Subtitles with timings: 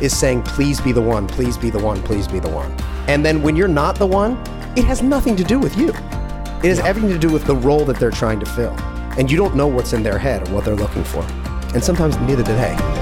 [0.00, 2.74] is saying, please be the one, please be the one, please be the one.
[3.08, 4.32] And then when you're not the one,
[4.76, 5.88] it has nothing to do with you.
[5.88, 8.74] It has everything to do with the role that they're trying to fill.
[9.18, 11.22] And you don't know what's in their head or what they're looking for.
[11.74, 12.97] And sometimes neither do they.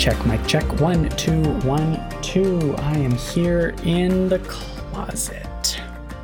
[0.00, 0.64] Check, mic check.
[0.80, 2.74] One, two, one, two.
[2.78, 5.78] I am here in the closet.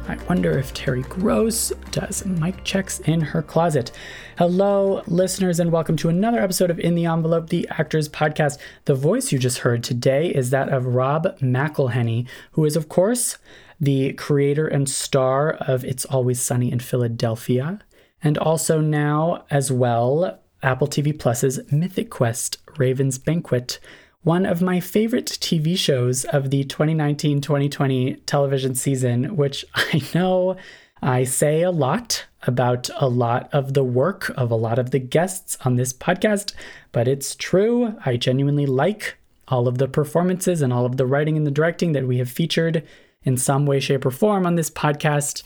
[0.08, 3.92] I wonder if Terry Gross does mic checks in her closet.
[4.38, 8.56] Hello, listeners, and welcome to another episode of In the Envelope, the Actors Podcast.
[8.86, 13.36] The voice you just heard today is that of Rob McElhenney, who is, of course,
[13.78, 17.80] the creator and star of It's Always Sunny in Philadelphia,
[18.22, 23.78] and also now, as well, Apple TV Plus's Mythic Quest Raven's Banquet,
[24.22, 30.56] one of my favorite TV shows of the 2019 2020 television season, which I know
[31.02, 34.98] I say a lot about a lot of the work of a lot of the
[34.98, 36.54] guests on this podcast,
[36.92, 37.94] but it's true.
[38.04, 39.16] I genuinely like
[39.48, 42.30] all of the performances and all of the writing and the directing that we have
[42.30, 42.82] featured
[43.22, 45.42] in some way, shape, or form on this podcast.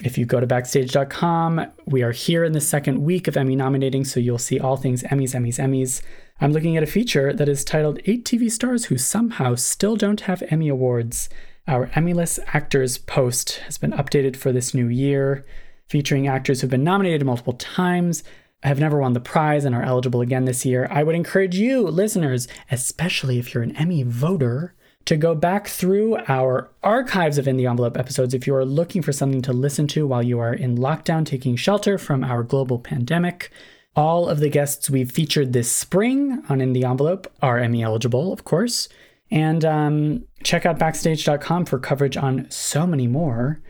[0.00, 4.04] If you go to backstage.com, we are here in the second week of Emmy nominating,
[4.04, 6.02] so you'll see all things Emmys, Emmys, Emmys.
[6.40, 10.22] I'm looking at a feature that is titled Eight TV Stars Who Somehow Still Don't
[10.22, 11.28] Have Emmy Awards.
[11.68, 15.44] Our Emmyless Actors post has been updated for this new year,
[15.88, 18.24] featuring actors who've been nominated multiple times,
[18.64, 20.88] have never won the prize, and are eligible again this year.
[20.90, 24.74] I would encourage you, listeners, especially if you're an Emmy voter,
[25.04, 29.02] to go back through our archives of In the Envelope episodes if you are looking
[29.02, 32.78] for something to listen to while you are in lockdown taking shelter from our global
[32.78, 33.50] pandemic.
[33.94, 38.32] All of the guests we've featured this spring on In the Envelope are Emmy eligible,
[38.32, 38.88] of course.
[39.30, 43.60] And um, check out backstage.com for coverage on so many more.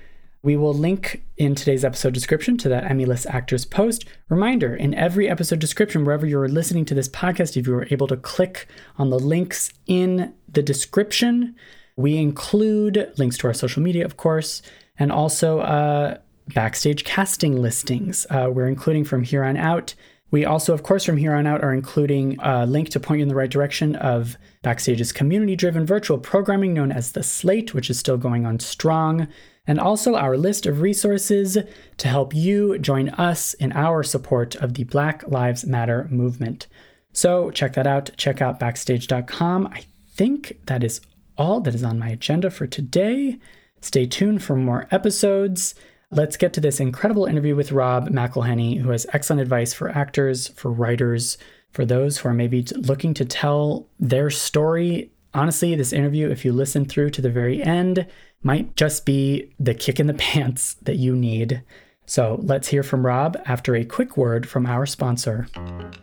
[0.45, 4.05] We will link in today's episode description to that Emmyless Actors post.
[4.29, 8.09] Reminder in every episode description, wherever you're listening to this podcast, if you are able
[8.09, 8.67] to click
[8.99, 11.55] on the links in the description,
[11.97, 14.63] we include links to our social media, of course,
[14.99, 16.19] and also uh,
[16.55, 18.27] backstage casting listings.
[18.31, 19.95] Uh, we're including from here on out.
[20.31, 23.23] We also, of course, from here on out are including a link to point you
[23.23, 27.91] in the right direction of Backstage's community driven virtual programming known as The Slate, which
[27.91, 29.29] is still going on strong
[29.67, 31.59] and also our list of resources
[31.99, 36.67] to help you join us in our support of the Black Lives Matter movement.
[37.13, 38.11] So check that out.
[38.17, 39.69] Check out backstage.com.
[39.69, 41.01] I think that is
[41.37, 43.39] all that is on my agenda for today.
[43.81, 45.75] Stay tuned for more episodes.
[46.11, 50.49] Let's get to this incredible interview with Rob McElhenney, who has excellent advice for actors,
[50.49, 51.39] for writers,
[51.73, 55.11] for those who are maybe looking to tell their story.
[55.33, 58.07] Honestly, this interview, if you listen through to the very end,
[58.43, 61.63] might just be the kick in the pants that you need.
[62.07, 65.47] So let's hear from Rob after a quick word from our sponsor.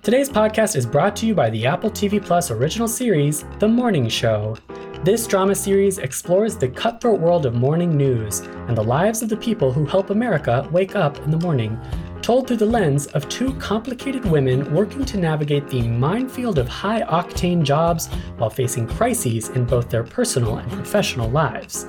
[0.02, 4.08] Today's podcast is brought to you by the Apple TV Plus original series, The Morning
[4.08, 4.56] Show.
[5.04, 9.38] This drama series explores the cutthroat world of morning news and the lives of the
[9.38, 11.78] people who help America wake up in the morning,
[12.22, 17.02] told through the lens of two complicated women working to navigate the minefield of high
[17.04, 18.08] octane jobs
[18.38, 21.86] while facing crises in both their personal and professional lives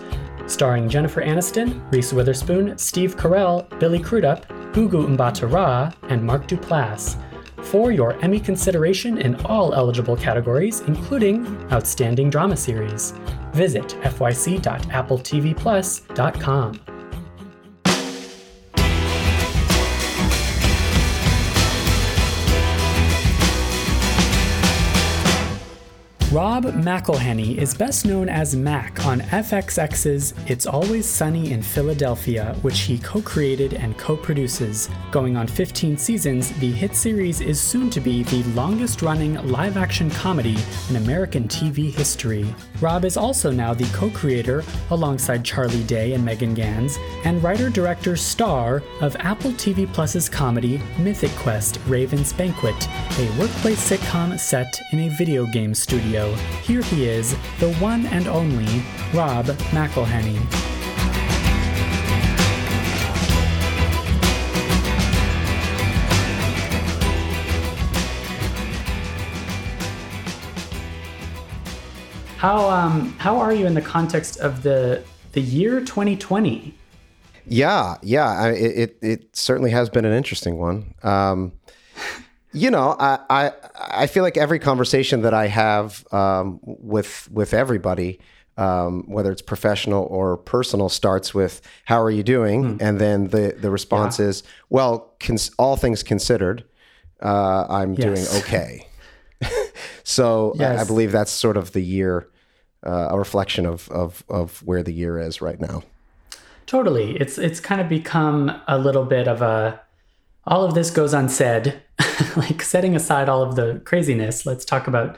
[0.51, 7.17] starring Jennifer Aniston, Reese Witherspoon, Steve Carell, Billy Crudup, Gugu Mbatha-Raw, and Mark Duplass.
[7.63, 13.13] For your Emmy consideration in all eligible categories, including Outstanding Drama Series.
[13.53, 17.00] Visit fyc.appletvplus.com.
[26.33, 32.83] Rob McElhenney is best known as Mac on FXX's It's Always Sunny in Philadelphia, which
[32.83, 34.89] he co created and co produces.
[35.11, 39.77] Going on 15 seasons, the hit series is soon to be the longest running live
[39.77, 40.57] action comedy
[40.89, 42.55] in American TV history.
[42.81, 47.69] Rob is also now the co creator, alongside Charlie Day and Megan Ganz, and writer
[47.69, 52.89] director star of Apple TV Plus's comedy Mythic Quest Raven's Banquet,
[53.19, 56.33] a workplace sitcom set in a video game studio.
[56.63, 60.70] Here he is, the one and only Rob McElhenney.
[72.41, 75.03] How um how are you in the context of the
[75.33, 76.75] the year 2020?
[77.47, 80.95] Yeah, yeah, I, it it certainly has been an interesting one.
[81.03, 81.53] Um,
[82.55, 87.53] you know, I, I I feel like every conversation that I have um, with with
[87.53, 88.21] everybody,
[88.57, 93.55] um, whether it's professional or personal, starts with "How are you doing?" and then the
[93.61, 96.65] the response is, "Well, cons- all things considered,
[97.23, 98.03] uh, I'm Yes.
[98.33, 98.87] doing okay."
[100.11, 102.29] so I, I believe that's sort of the year,
[102.85, 105.83] uh, a reflection of of of where the year is right now.
[106.67, 107.17] Totally.
[107.17, 109.81] It's it's kind of become a little bit of a
[110.47, 111.81] all of this goes unsaid.
[112.37, 115.17] like setting aside all of the craziness, let's talk about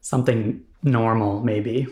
[0.00, 1.86] something normal maybe.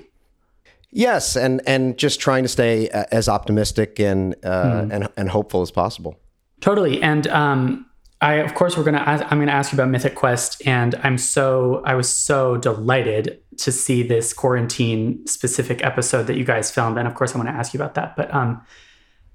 [0.90, 5.62] Yes, and and just trying to stay uh, as optimistic and uh, and and hopeful
[5.62, 6.18] as possible.
[6.60, 7.00] Totally.
[7.00, 7.86] And um
[8.20, 11.16] I of course we're going to I'm to ask you about Mythic Quest and I'm
[11.16, 16.98] so I was so delighted to see this quarantine specific episode that you guys filmed
[16.98, 18.16] and of course I want to ask you about that.
[18.16, 18.62] But um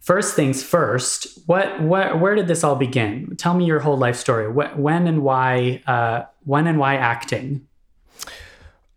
[0.06, 3.36] First things first, what, what, where did this all begin?
[3.38, 4.46] Tell me your whole life story.
[4.46, 7.68] Wh- when and why, uh, when and why acting?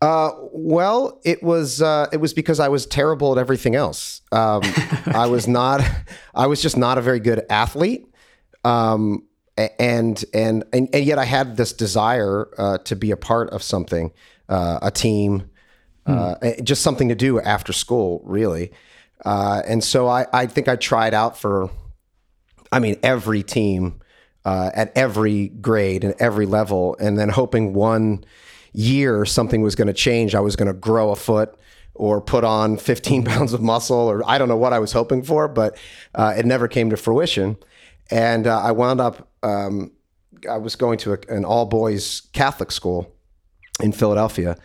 [0.02, 4.20] Uh, well, it was uh, it was because I was terrible at everything else.
[4.32, 4.60] Um,
[5.06, 5.80] I was not.
[6.34, 8.06] I was just not a very good athlete.
[8.62, 9.24] Um,
[9.78, 13.62] and, and and and yet I had this desire uh, to be a part of
[13.62, 14.12] something,
[14.48, 15.50] uh, a team,
[16.06, 18.72] uh, just something to do after school, really.
[19.24, 21.70] Uh, and so I, I think I tried out for,
[22.70, 24.00] I mean, every team
[24.44, 28.24] uh, at every grade and every level, and then hoping one
[28.72, 30.34] year something was going to change.
[30.34, 31.58] I was going to grow a foot
[31.94, 35.22] or put on 15 pounds of muscle, or I don't know what I was hoping
[35.22, 35.76] for, but
[36.14, 37.56] uh, it never came to fruition.
[38.10, 39.92] And uh, I wound up, um,
[40.48, 43.12] I was going to a, an all boys Catholic school
[43.82, 44.56] in Philadelphia.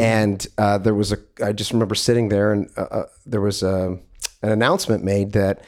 [0.00, 3.62] And uh, there was a, I just remember sitting there and uh, uh, there was
[3.62, 3.98] a,
[4.42, 5.64] an announcement made that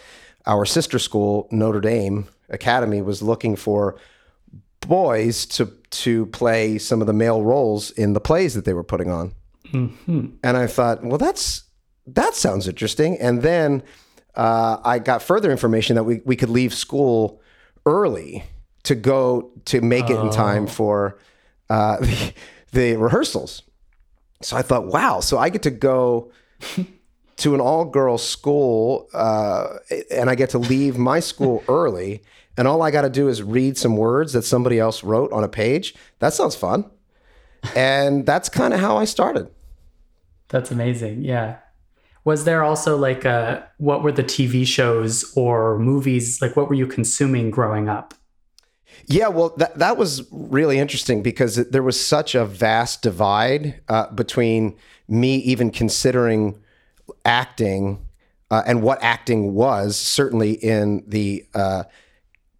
[0.47, 3.97] our sister school, Notre Dame Academy, was looking for
[4.81, 8.85] boys to to play some of the male roles in the plays that they were
[8.85, 9.33] putting on.
[10.43, 11.65] And I thought, well, that's
[12.07, 13.19] that sounds interesting.
[13.19, 13.83] And then
[14.35, 17.41] uh, I got further information that we we could leave school
[17.87, 18.45] early
[18.85, 21.19] to go to make it in time for
[21.71, 22.35] uh, the,
[22.73, 23.63] the rehearsals.
[24.43, 26.31] So I thought, wow, so I get to go
[27.37, 29.79] to an all girls school uh,
[30.11, 32.23] and I get to leave my school early.
[32.57, 35.43] And all I got to do is read some words that somebody else wrote on
[35.43, 35.95] a page.
[36.21, 36.89] That sounds fun.
[37.75, 39.51] And that's kind of how I started.
[40.49, 41.23] That's amazing.
[41.23, 41.57] Yeah.
[42.25, 46.75] Was there also like uh what were the TV shows or movies like what were
[46.75, 48.15] you consuming growing up?
[49.07, 54.11] Yeah, well, that that was really interesting because there was such a vast divide uh,
[54.13, 54.77] between
[55.09, 56.59] me even considering
[57.25, 58.05] acting
[58.51, 59.97] uh, and what acting was.
[59.97, 61.85] Certainly in the uh,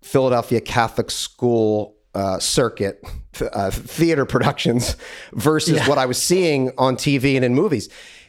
[0.03, 3.03] Philadelphia Catholic School uh, circuit,
[3.53, 4.97] uh, theater productions,
[5.33, 7.89] versus what I was seeing on TV and in movies.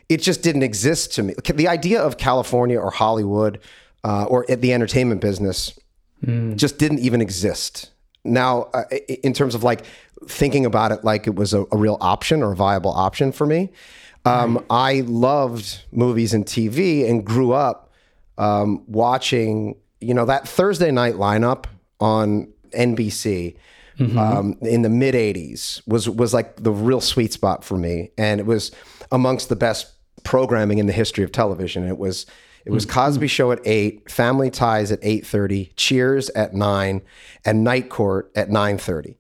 [0.10, 1.34] It just didn't exist to me.
[1.54, 3.60] The idea of California or Hollywood
[4.04, 5.78] uh, or the entertainment business
[6.56, 7.92] just didn't even exist.
[8.24, 8.84] Now, uh,
[9.24, 9.86] in terms of like
[10.28, 13.46] thinking about it like it was a, a real option or a viable option for
[13.46, 13.72] me,
[14.26, 17.92] um, I loved movies and TV and grew up
[18.40, 21.66] um, watching, you know, that Thursday night lineup
[22.00, 23.56] on NBC
[24.18, 28.40] um, in the mid '80s was was like the real sweet spot for me, and
[28.40, 28.72] it was
[29.12, 29.94] amongst the best
[30.26, 31.88] programming in the history of television.
[31.88, 32.26] It was
[32.66, 33.00] it was mm-hmm.
[33.00, 37.02] Cosby Show at eight, Family Ties at eight thirty, Cheers at nine,
[37.46, 39.18] and Night Court at nine thirty.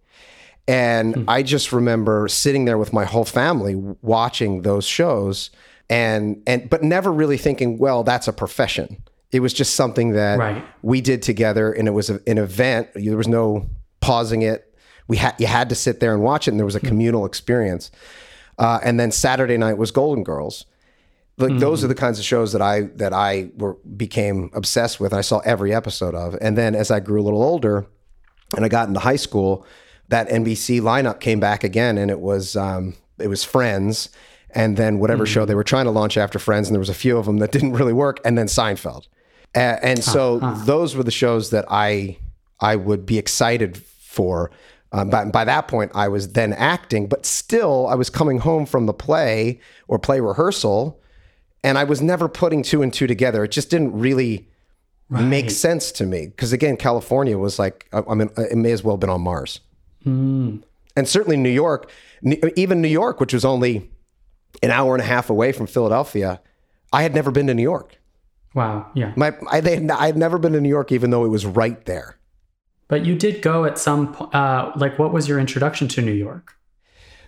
[0.67, 1.23] And hmm.
[1.29, 5.51] I just remember sitting there with my whole family watching those shows
[5.89, 9.03] and and but never really thinking, well, that's a profession.
[9.31, 10.63] It was just something that Right.
[10.81, 12.89] we did together and it was a, an event.
[12.95, 13.67] There was no
[13.99, 14.73] pausing it.
[15.07, 16.87] We had you had to sit there and watch it and there was a hmm.
[16.87, 17.91] communal experience.
[18.57, 20.65] uh, and then Saturday night was Golden Girls.
[21.37, 25.13] Like those are the kinds of shows that I that I were became obsessed with.
[25.13, 27.85] I saw every episode of, and then as I grew a little older,
[28.55, 29.65] and I got into high school,
[30.07, 34.09] that NBC lineup came back again, and it was um, it was Friends,
[34.51, 36.93] and then whatever show they were trying to launch after Friends, and there was a
[36.93, 39.07] few of them that didn't really work, and then Seinfeld,
[39.55, 42.17] A- and so those were the shows that I
[42.61, 44.51] I would be excited for.
[44.93, 48.65] Um, by, by that point, I was then acting, but still, I was coming home
[48.65, 51.01] from the play or play rehearsal,
[51.65, 53.43] and I was never putting two and two together.
[53.43, 54.47] It just didn't really
[55.09, 58.83] make sense to me because again, California was like, I, I mean, it may as
[58.83, 59.59] well have been on Mars,
[60.05, 60.63] and
[61.03, 61.89] certainly New York,
[62.55, 63.89] even New York, which was only
[64.63, 66.39] an hour and a half away from Philadelphia,
[66.93, 67.97] I had never been to New York.
[68.53, 68.89] Wow.
[68.93, 69.11] Yeah.
[69.17, 71.83] My, I, they, I had never been to New York, even though it was right
[71.85, 72.17] there.
[72.87, 74.33] But you did go at some point.
[74.33, 76.55] Uh, like, what was your introduction to New York?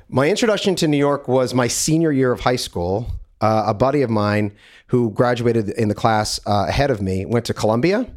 [0.08, 3.12] My introduction to New York was my senior year of high school.
[3.40, 4.52] Uh, a buddy of mine
[4.88, 8.10] who graduated in the class uh, ahead of me went to Columbia,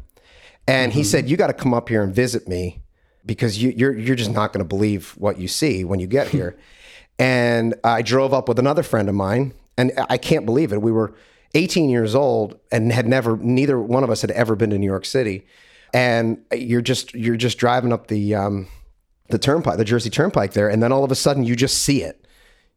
[0.67, 2.81] and he said, "You got to come up here and visit me
[3.25, 6.27] because you, you're you're just not going to believe what you see when you get
[6.29, 6.57] here."
[7.19, 10.81] and I drove up with another friend of mine, and I can't believe it.
[10.81, 11.13] We were
[11.53, 14.87] 18 years old and had never neither one of us had ever been to New
[14.87, 15.45] York City,
[15.93, 18.67] and you're just you're just driving up the um,
[19.29, 22.01] the turnpike, the Jersey Turnpike there, and then all of a sudden you just see
[22.01, 22.25] it.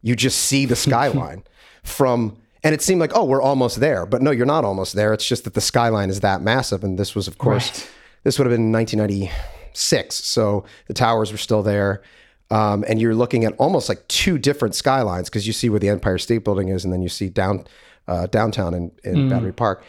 [0.02, 1.44] You just see the skyline
[1.84, 4.04] from, and it seemed like, oh, we're almost there.
[4.06, 5.12] But no, you're not almost there.
[5.12, 6.82] It's just that the skyline is that massive.
[6.82, 7.90] And this was, of course, Right.
[8.24, 10.14] this would have been 1996.
[10.24, 12.02] So the towers were still there.
[12.50, 15.88] Um, and you're looking at almost like two different skylines because you see where the
[15.88, 17.64] Empire State Building is, and then you see down
[18.06, 19.82] uh, downtown in, in Battery Park.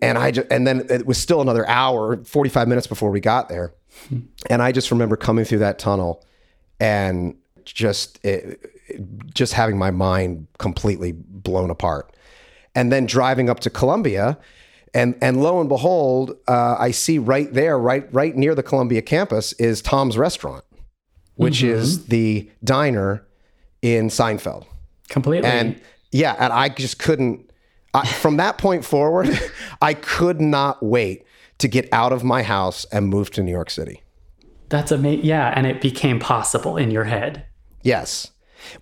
[0.00, 3.50] And I just, and then it was still another hour, 45 minutes before we got
[3.50, 3.74] there.
[4.48, 6.24] And I just remember coming through that tunnel
[6.80, 7.36] and
[7.66, 8.77] just it-
[9.34, 12.14] just having my mind completely blown apart.
[12.74, 14.38] And then driving up to Columbia,
[14.94, 19.02] and and lo and behold, uh, I see right there, right right near the Columbia
[19.02, 20.64] campus, is Tom's Restaurant,
[21.34, 23.26] which is the diner
[23.82, 24.66] in Seinfeld.
[25.08, 25.48] Completely.
[25.48, 25.80] And
[26.12, 27.50] yeah, and I just couldn't.
[27.94, 29.28] I, from that point forward,
[29.82, 31.24] I could not wait
[31.58, 34.02] to get out of my house and move to New York City.
[34.68, 35.24] That's amazing.
[35.24, 37.46] Yeah, and it became possible in your head.
[37.82, 38.30] Yes.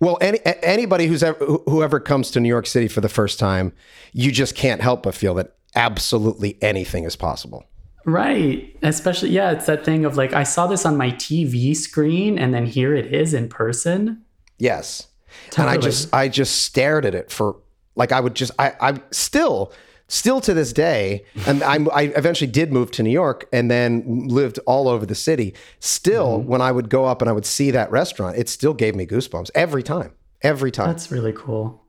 [0.01, 3.73] Well, any, anybody who's ever, whoever comes to New York City for the first time,
[4.13, 7.65] you just can't help but feel that absolutely anything is possible.
[8.05, 8.77] Right.
[8.83, 12.55] Especially, yeah, it's that thing of like, I saw this on my TV screen and
[12.55, 14.23] then here it is in person.
[14.59, 15.09] Yes.
[15.57, 17.57] And I just I just stared at it for
[17.95, 19.73] like I would just I I still
[20.09, 24.29] still to this day and I'm, I eventually did move to New York and then
[24.29, 25.55] lived all over the city.
[25.81, 26.49] Still mm-hmm.
[26.49, 29.07] when I would go up and I would see that restaurant, it still gave me
[29.07, 30.13] goosebumps every time.
[30.43, 30.89] Every time.
[30.89, 31.83] That's really cool.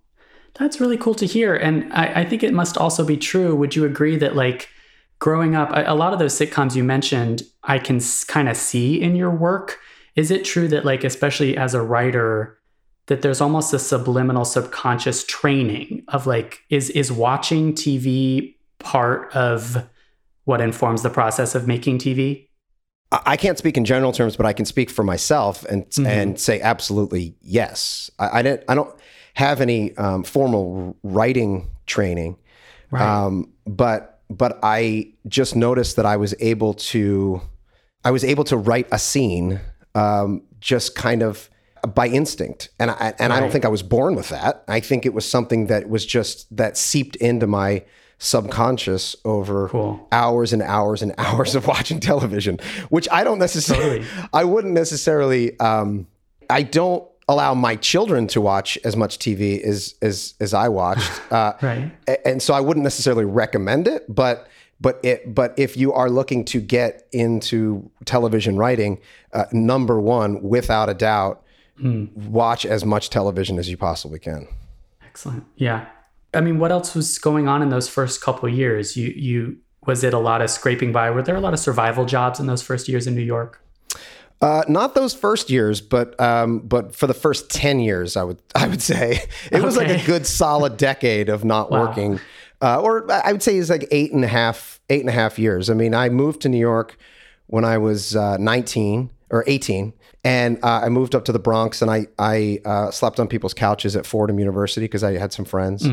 [0.55, 1.53] That's really cool to hear.
[1.53, 3.55] And I, I think it must also be true.
[3.55, 4.69] Would you agree that, like,
[5.19, 8.99] growing up, a, a lot of those sitcoms you mentioned, I can kind of see
[8.99, 9.79] in your work.
[10.15, 12.56] Is it true that, like, especially as a writer,
[13.07, 19.87] that there's almost a subliminal subconscious training of like, is is watching TV part of
[20.45, 22.47] what informs the process of making TV?
[23.11, 26.59] I can't speak in general terms, but I can speak for myself and and say
[26.59, 28.11] absolutely yes.
[28.19, 28.63] I, I didn't.
[28.67, 28.93] I don't
[29.35, 32.37] have any um, formal writing training,
[32.91, 37.41] um, but but I just noticed that I was able to
[38.03, 39.61] I was able to write a scene
[39.95, 41.49] um, just kind of
[41.93, 44.63] by instinct, and I and I don't think I was born with that.
[44.67, 47.83] I think it was something that was just that seeped into my
[48.19, 50.07] subconscious over Cool.
[50.11, 55.57] hours and hours and hours of watching television, which I don't necessarily, I wouldn't necessarily,
[55.59, 56.07] um,
[56.49, 61.11] I don't allow my children to watch as much TV as as as I watched,
[61.31, 61.91] uh, Right.
[62.25, 64.47] and so I wouldn't necessarily recommend it, but
[64.79, 68.99] but it but if you are looking to get into television writing,
[69.33, 71.43] uh, number one, without a doubt,
[71.79, 74.47] watch as much television as you possibly can.
[75.05, 75.45] Excellent.
[75.55, 75.87] Yeah.
[76.33, 78.97] I mean, what else was going on in those first couple years?
[78.97, 81.09] You you was it a lot of scraping by?
[81.09, 83.61] Were there a lot of survival jobs in those first years in New York?
[84.39, 88.39] Uh, not those first years, but um, but for the first ten years, I would
[88.53, 92.19] I would say it was like a good solid decade of not working,
[92.61, 95.39] uh, or I would say it's like eight and a half eight and a half
[95.39, 95.69] years.
[95.69, 96.97] I mean, I moved to New York
[97.47, 99.93] when I was uh, nineteen or eighteen,
[100.27, 103.53] and uh, I moved up to the Bronx, and I I uh, slept on people's
[103.53, 105.85] couches at Fordham University because I had some friends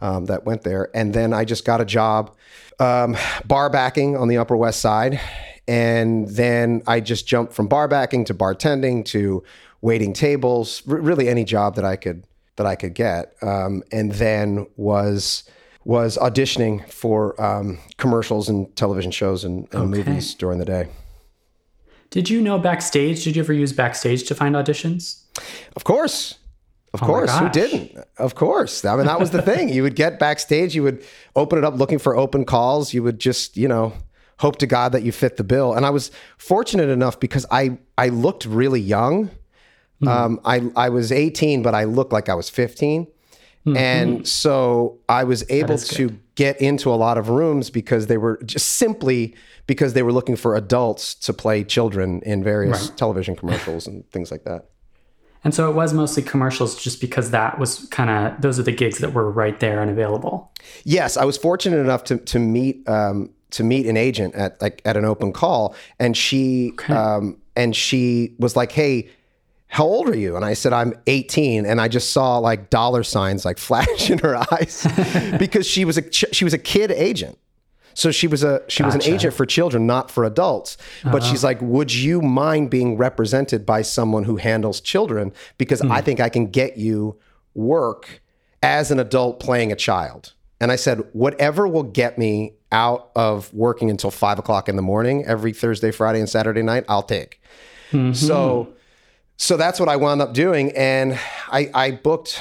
[0.00, 2.34] um, that went there, and then I just got a job
[2.80, 5.20] um, bar backing on the Upper West Side,
[5.68, 9.42] and then I just jumped from bar backing to bartending to
[9.80, 12.24] waiting tables, r- really any job that I could
[12.56, 15.44] that I could get, um, and then was
[15.84, 19.98] was auditioning for um, commercials and television shows and, and Okay.
[19.98, 20.88] movies during the day.
[22.14, 23.24] Did you know backstage?
[23.24, 25.24] Did you ever use backstage to find auditions?
[25.74, 26.38] Of course.
[26.92, 27.36] Of Oh course.
[27.36, 27.98] Who didn't?
[28.18, 28.84] Of course.
[28.84, 29.68] I mean, that was the thing.
[29.68, 31.04] You would get backstage, you would
[31.34, 32.94] open it up looking for open calls.
[32.94, 33.94] You would just, you know,
[34.38, 35.74] hope to God that you fit the bill.
[35.74, 39.32] And I was fortunate enough because I, I looked really young.
[39.98, 40.06] Hmm.
[40.06, 43.08] Um, I, I was 18, but I looked like I was 15.
[43.66, 48.38] And so I was able to get into a lot of rooms because they were
[48.44, 49.34] just simply
[49.66, 54.30] because they were looking for adults to play children in various television commercials and things
[54.30, 54.66] like that.
[55.44, 58.72] And so it was mostly commercials just because that was kind of, those are the
[58.72, 60.50] gigs that were right there and available.
[60.84, 64.80] Yes, I was fortunate enough to to meet um, to meet an agent at like
[64.84, 69.10] at an open call, and she um, and she was like, "Hey,
[69.74, 73.02] how old are you?" And I said, "I'm 18," and I just saw like dollar
[73.02, 74.86] signs like flash in her eyes
[75.38, 77.38] because she was a ch- she was a kid agent.
[77.94, 80.76] So she was a she was an agent for children, not for adults.
[81.02, 81.30] But uh-huh.
[81.30, 85.32] she's like, "Would you mind being represented by someone who handles children?
[85.58, 86.04] Because I hmm.
[86.04, 87.16] think I can get you
[87.54, 88.22] work
[88.62, 93.52] as an adult playing a child." And I said, "Whatever will get me out of
[93.52, 97.40] working until five o'clock in the morning every Thursday, Friday, and Saturday night, I'll take."
[97.92, 98.12] Mm-hmm.
[98.12, 98.74] So,
[99.36, 102.40] so that's what I wound up doing, and I, I booked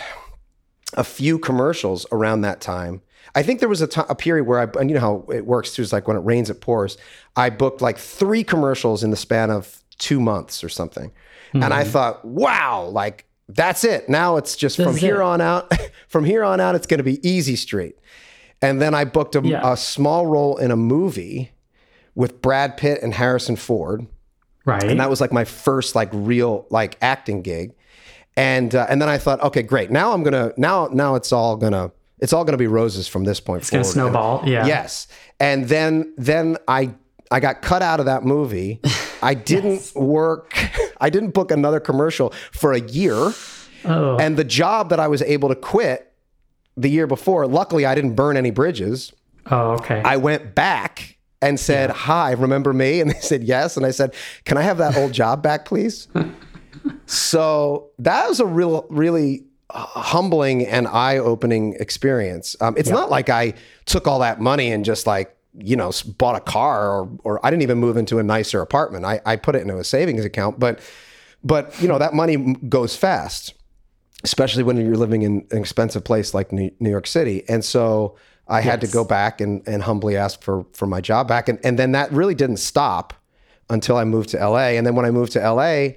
[0.93, 3.01] a few commercials around that time.
[3.35, 5.81] I think there was a period where I, and you know how it works too,
[5.81, 6.97] is like when it rains, it pours.
[7.35, 11.11] I booked like three commercials in the span of two months or something.
[11.53, 11.89] And I hmm.
[11.89, 14.09] thought, wow, like that's it.
[14.09, 15.23] Now it's just from here it.
[15.23, 15.71] on out,
[16.07, 17.95] from here on out, it's going to be easy street.
[18.61, 19.71] And then I booked a, Yeah.
[19.71, 21.51] a small role in a movie
[22.15, 24.07] with Brad Pitt and Harrison Ford
[24.65, 24.83] Right.
[24.83, 27.73] and that was like my first like real like acting gig.
[28.35, 29.91] And uh, and then i thought okay great.
[29.91, 33.39] Now i'm gonna now now it's all gonna it's all gonna be roses from this
[33.39, 33.83] point it's forward.
[33.83, 34.43] to snowball.
[34.45, 34.65] Yeah.
[34.65, 35.07] yes.
[35.39, 36.93] And then then i
[37.29, 38.79] i got cut out of that movie.
[39.21, 40.57] I didn't work
[40.99, 43.33] i didn't book another commercial for a year.
[43.85, 46.11] Oh, and the job that i was able to quit
[46.77, 49.11] the year before luckily i didn't burn any bridges.
[49.51, 50.01] Oh, okay.
[50.03, 51.12] I went back
[51.43, 53.01] and said, Hi, remember me?
[53.01, 53.77] And they said, Yes.
[53.77, 54.13] And I said,
[54.45, 56.07] Can I have that old job back, please?
[57.05, 62.55] so that was a real, really uh, humbling and eye opening experience.
[62.61, 63.53] Um, it's not like I
[63.85, 67.51] took all that money and just like, you know, bought a car or, or I
[67.51, 69.05] didn't even move into a nicer apartment.
[69.05, 70.79] I, I put it into a savings account, but,
[71.43, 73.53] but, you know, that money goes fast
[74.25, 77.43] especially when you're living in an expensive place like New New York City.
[77.49, 78.15] And so
[78.47, 81.47] I had to go back and, and humbly ask for, for my job back.
[81.47, 83.13] And, and then that really didn't stop
[83.69, 84.75] until I moved to LA.
[84.75, 85.95] And then when I moved to LA,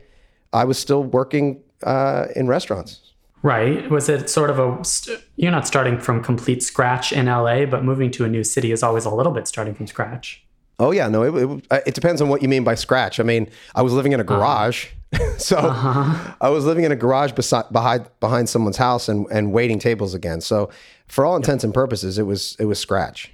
[0.53, 3.13] I was still working uh, in restaurants.
[3.43, 3.91] right.
[3.91, 7.85] Was it sort of a, st- you're not starting from complete scratch in LA, but
[7.85, 10.45] moving to a new city is always a little bit starting from scratch.
[10.79, 13.19] Oh yeah, no, it, it, uh, it depends on what you mean by scratch.
[13.19, 14.89] I mean, I was living in a garage,
[15.39, 19.79] so I was living in a garage beside, behind behind someone's house and, and waiting
[19.79, 20.41] tables again.
[20.41, 20.69] So
[21.07, 23.33] for all intents and purposes, it was it was scratch.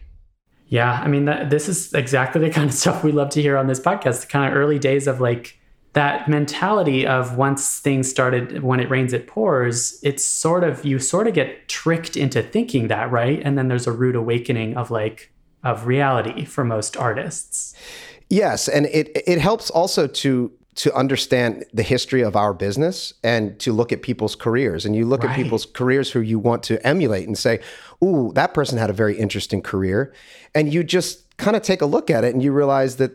[0.68, 3.56] Yeah, I mean, that, this is exactly the kind of stuff we love to hear
[3.56, 4.22] on this podcast.
[4.22, 5.58] The kind of early days of like
[5.94, 9.98] that mentality of once things started, when it rains, it pours.
[10.02, 13.42] It's sort of you sort of get tricked into thinking that, right?
[13.44, 15.31] And then there's a rude awakening of like
[15.64, 17.74] of reality for most artists.
[18.28, 23.58] Yes, and it it helps also to to understand the history of our business and
[23.60, 24.86] to look at people's careers.
[24.86, 27.60] And you look at people's careers who you want to emulate and say,
[28.02, 30.14] "Ooh, that person had a very interesting career."
[30.54, 33.12] And you just kind of take a look at it and you realize that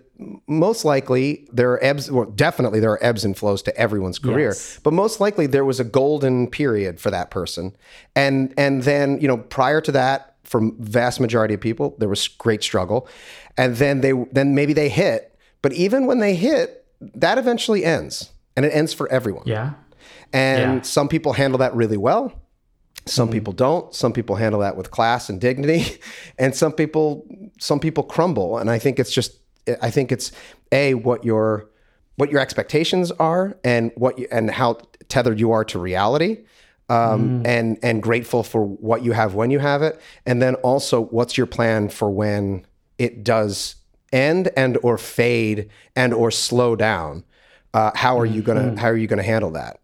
[0.48, 4.48] most likely there are ebbs well definitely there are ebbs and flows to everyone's career
[4.50, 4.80] Yes.
[4.84, 7.76] but most likely there was a golden period for that person
[8.16, 12.28] and and then you know prior to that for vast majority of people there was
[12.28, 13.08] great struggle.
[13.58, 18.32] And then they then maybe they hit but even when they hit that eventually ends
[18.56, 19.44] and it ends for everyone.
[19.46, 19.74] Yeah.
[20.34, 20.82] and Yeah.
[20.82, 22.34] some people handle that really well.
[23.06, 23.34] Some mm.
[23.34, 23.94] people don't.
[23.94, 26.00] Some people handle that with class and dignity.
[26.40, 27.26] And some people
[27.60, 28.58] some people crumble.
[28.58, 29.32] And i think it's just
[29.82, 30.32] i think it's
[30.72, 31.70] a what your
[32.16, 36.40] what your expectations are and what you and how tethered you are to reality
[36.90, 41.02] um, and and grateful for what you have when you have it and then also
[41.06, 42.66] what's your plan for when
[42.98, 43.76] it does
[44.14, 47.24] end and or fade and or slow down
[47.74, 49.80] uh, how are you gonna how are you gonna handle that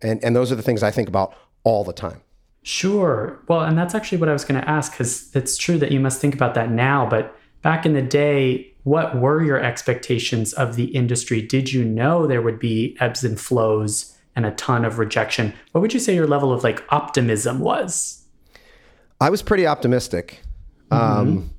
[0.00, 2.20] and and those are the things i think about all the time
[2.64, 3.38] Sure.
[3.46, 6.00] Well, and that's actually what I was going to ask because it's true that you
[6.00, 7.06] must think about that now.
[7.06, 11.42] But back in the day, what were your expectations of the industry?
[11.42, 14.13] Did you know there would be ebbs and flows?
[14.36, 15.52] And a ton of rejection.
[15.72, 18.24] What would you say your level of like optimism was?
[19.20, 20.42] I was pretty optimistic.
[20.90, 21.50] Um,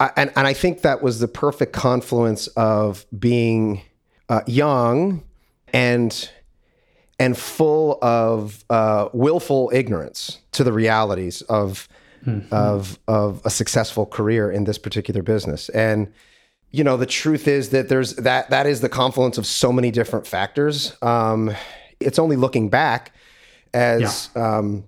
[0.00, 3.82] I, and, and I think that was the perfect confluence of being
[4.28, 5.22] uh, young
[5.72, 6.30] and
[7.18, 11.88] and full of uh, willful ignorance to the realities of
[12.50, 15.68] of of a successful career in this particular business.
[15.70, 16.12] And
[16.72, 19.90] you know, the truth is that there's that that is the confluence of so many
[19.90, 20.96] different factors.
[21.02, 21.54] Um,
[22.00, 23.14] it's only looking back
[23.74, 24.84] as um,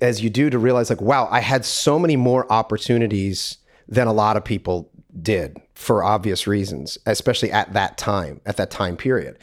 [0.00, 4.12] as you do to realize like, wow, I had so many more opportunities than a
[4.12, 9.38] lot of people did for obvious reasons, especially at that time, at that time period.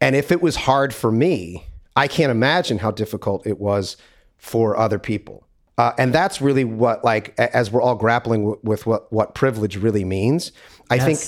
[0.00, 3.96] And if it was hard for me, I can't imagine how difficult it was
[4.38, 5.46] for other people.
[5.76, 9.76] Uh, and that's really what, like, as we're all grappling w- with what what privilege
[9.78, 10.52] really means.
[10.90, 11.18] I think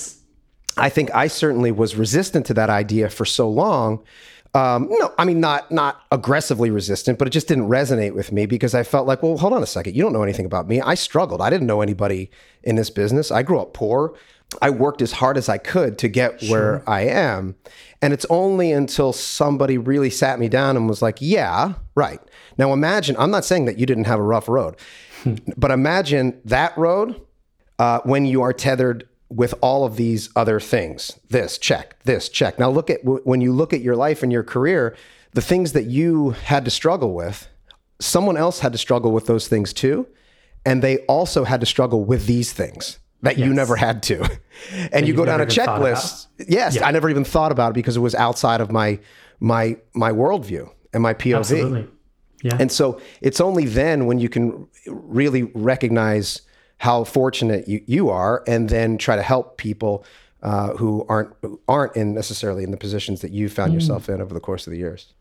[0.77, 4.03] I think I certainly was resistant to that idea for so long.
[4.55, 8.45] Um, no, I mean not not aggressively resistant, but it just didn't resonate with me
[8.45, 10.79] because I felt like, well, hold on a second, you don't know anything about me.
[10.79, 11.41] I struggled.
[11.41, 12.29] I didn't know anybody
[12.63, 13.31] in this business.
[13.31, 14.13] I grew up poor.
[14.61, 17.55] I worked as hard as I could to get where I am,
[18.03, 22.19] and it's only until somebody really sat me down and was like, "Yeah, right."
[22.59, 23.15] Now imagine.
[23.17, 24.75] I'm not saying that you didn't have a rough road,
[25.57, 27.19] but imagine that road
[27.79, 31.19] uh, when you are tethered with all of these other things.
[31.29, 32.01] This check.
[32.03, 32.59] This check.
[32.59, 34.95] Now look at when you look at your life and your career
[35.33, 37.47] the things that you had to struggle with
[37.99, 40.07] someone else had to struggle with those things too
[40.65, 44.29] and they also had to struggle with these things that you never had to.
[44.91, 46.27] And you you go down a never even thought checklist.
[46.47, 48.99] yes i never even thought about it because it was outside of my
[49.39, 51.87] my my worldview and my pov Absolutely.
[52.43, 52.57] Yeah.
[52.59, 56.41] and so it's only then when you can really recognize
[56.83, 60.03] how fortunate you, you are and then try to help people
[60.41, 64.19] uh, who aren't who aren't in necessarily in the positions that you found yourself in
[64.19, 65.13] over the course of the years.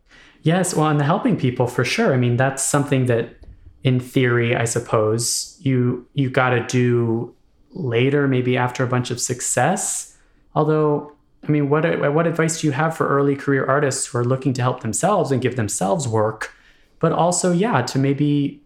[0.42, 2.12] Yes, well, and the helping people for sure.
[2.12, 3.37] I mean, that's something that,
[3.85, 7.33] in theory, I suppose you you got to do
[7.70, 10.18] later, maybe after a bunch of success.
[10.57, 11.12] Although,
[11.46, 14.53] I mean, what what advice do you have for early career artists who are looking
[14.55, 16.57] to help themselves and give themselves work,
[16.98, 18.62] but also, yeah, to maybe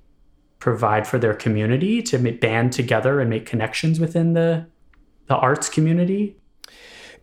[0.59, 4.67] provide for their community, to band together and make connections within the
[5.29, 6.37] the arts community?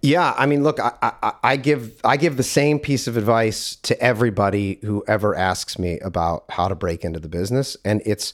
[0.02, 3.78] Yeah, I mean, look, I, I, I give I give the same piece of advice
[3.84, 8.34] to everybody who ever asks me about how to break into the business, and it's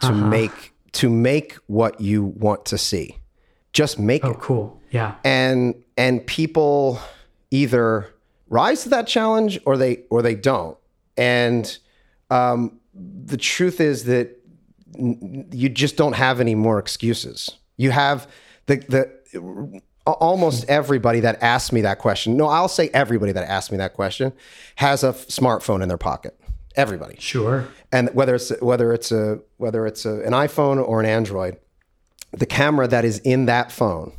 [0.00, 3.16] to make to make what you want to see.
[3.72, 4.38] Just make Oh, it.
[4.40, 4.80] cool.
[4.90, 5.14] Yeah.
[5.22, 6.98] and and people
[7.52, 8.08] either
[8.48, 10.76] rise to that challenge or they or they don't
[11.16, 11.78] and
[12.30, 14.39] um, the truth is that
[14.98, 18.28] you just don't have any more excuses you have
[18.66, 23.70] the the almost everybody that asks me that question no i'll say everybody that asks
[23.70, 24.32] me that question
[24.76, 26.36] has a f- smartphone in their pocket
[26.76, 27.68] everybody Sure.
[27.92, 31.58] and whether it's whether it's a whether it's a, an iPhone or an Android,
[32.32, 34.12] the camera that is in that phone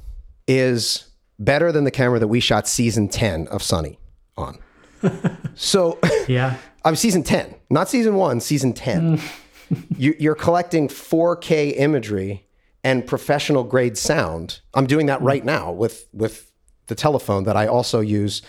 [0.48, 1.06] is
[1.40, 3.98] better than the camera that we shot season ten of Sunny
[4.38, 4.60] on.
[5.56, 6.58] so Yeah.
[6.86, 9.18] I'm season ten, not season one, season ten.
[9.18, 9.41] Mm.
[9.98, 12.46] you, you're collecting 4K imagery
[12.84, 14.60] and professional grade sound.
[14.74, 16.52] I'm doing that right now with with
[16.88, 18.42] the telephone that I also use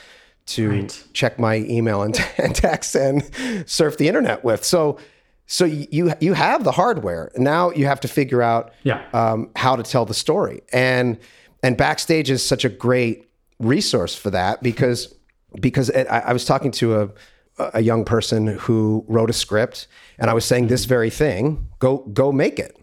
[0.47, 1.05] to Right.
[1.13, 3.23] check my email and, and text and
[3.67, 4.65] surf the internet with.
[4.65, 4.99] So
[5.47, 7.31] so you you have the hardware.
[7.37, 9.05] Now you have to figure out Yeah.
[9.13, 10.63] um, how to tell the story.
[10.73, 11.19] And
[11.63, 13.29] and backstage is such a great
[13.61, 15.15] resource for that because
[15.61, 17.11] because it, I, I was talking to a
[17.59, 19.87] a young person who wrote a script,
[20.19, 22.77] and I was saying this very thing: go go make it.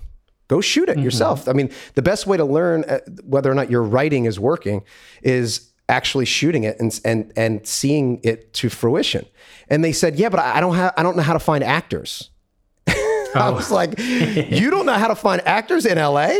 [0.47, 1.47] Go shoot it yourself.
[1.47, 4.84] I mean, the best way to learn uh, whether or not your writing is working
[5.21, 9.25] is actually shooting it and and and seeing it to fruition.
[9.69, 11.63] And they said, "Yeah, but I I don't have I don't know how to find
[11.63, 12.32] actors."
[13.36, 16.34] I was like, "You don't know how to find actors in LA?"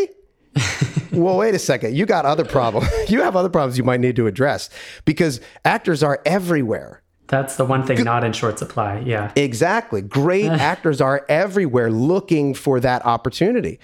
[1.12, 1.96] well, wait a second.
[1.96, 2.88] You got other problems.
[3.10, 4.70] you have other problems you might need to address
[5.06, 6.99] because actors are everywhere.
[7.30, 9.00] That's the one thing not in short supply.
[9.00, 9.32] Yeah.
[9.36, 10.02] Exactly.
[10.02, 13.80] Great actors are everywhere looking for that opportunity.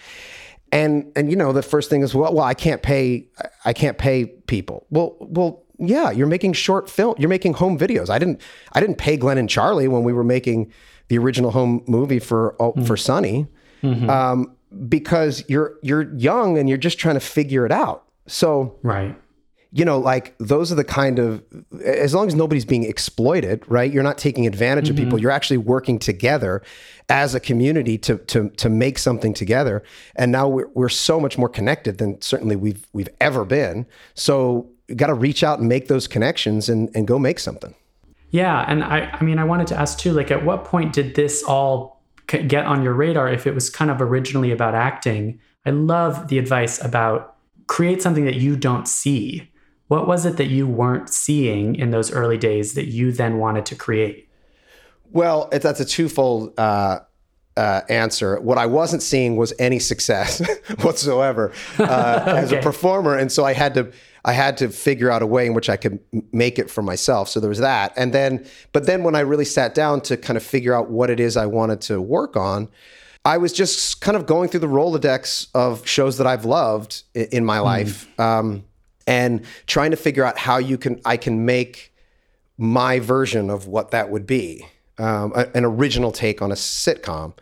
[0.71, 3.27] And and you know, the first thing is well, well, I can't pay
[3.63, 4.87] I can't pay people.
[4.89, 8.09] Well, well, yeah, you're making short film, you're making home videos.
[8.09, 8.41] I didn't
[8.73, 10.73] I didn't pay Glenn and Charlie when we were making
[11.07, 13.47] the original home movie for oh, for Sunny.
[13.83, 14.09] Mm-hmm.
[14.09, 14.55] Um,
[14.89, 18.05] because you're you're young and you're just trying to figure it out.
[18.27, 19.15] So Right.
[19.75, 21.43] You know, like those are the kind of,
[21.83, 23.91] as long as nobody's being exploited, right?
[23.91, 25.17] You're not taking advantage of people.
[25.17, 25.23] Mm-hmm.
[25.23, 26.63] You're actually working together
[27.09, 29.83] as a community to to to make something together.
[30.15, 33.85] And now we're we're so much more connected than certainly we've we've ever been.
[34.13, 37.75] So you got to reach out and make those connections and and go make something.
[38.29, 41.15] Yeah, and I I mean I wanted to ask too like at what point did
[41.15, 45.37] this all get on your radar if it was kind of originally about acting?
[45.65, 47.35] I love the advice about
[47.67, 49.51] create something that you don't see.
[49.87, 53.65] What was it that you weren't seeing in those early days that you then wanted
[53.67, 54.27] to create?
[55.11, 56.99] Well, that's a twofold uh,
[57.57, 58.39] uh, answer.
[58.41, 60.41] What I wasn't seeing was any success
[60.81, 63.91] whatsoever uh, as a performer, and so I had to
[64.25, 66.81] I had to figure out a way in which I could m- make it for
[66.81, 67.29] myself.
[67.29, 70.35] So there was that, and then but then when I really sat down to kind
[70.35, 72.69] of figure out what it is I wanted to work on.
[73.23, 77.43] I was just kind of going through the Rolodex of shows that I've loved in
[77.43, 78.65] my life, um,
[79.07, 81.93] and trying to figure out how you can I can make
[82.57, 84.65] my version of what that would be,
[84.97, 87.33] um, a- an original take on a sitcom,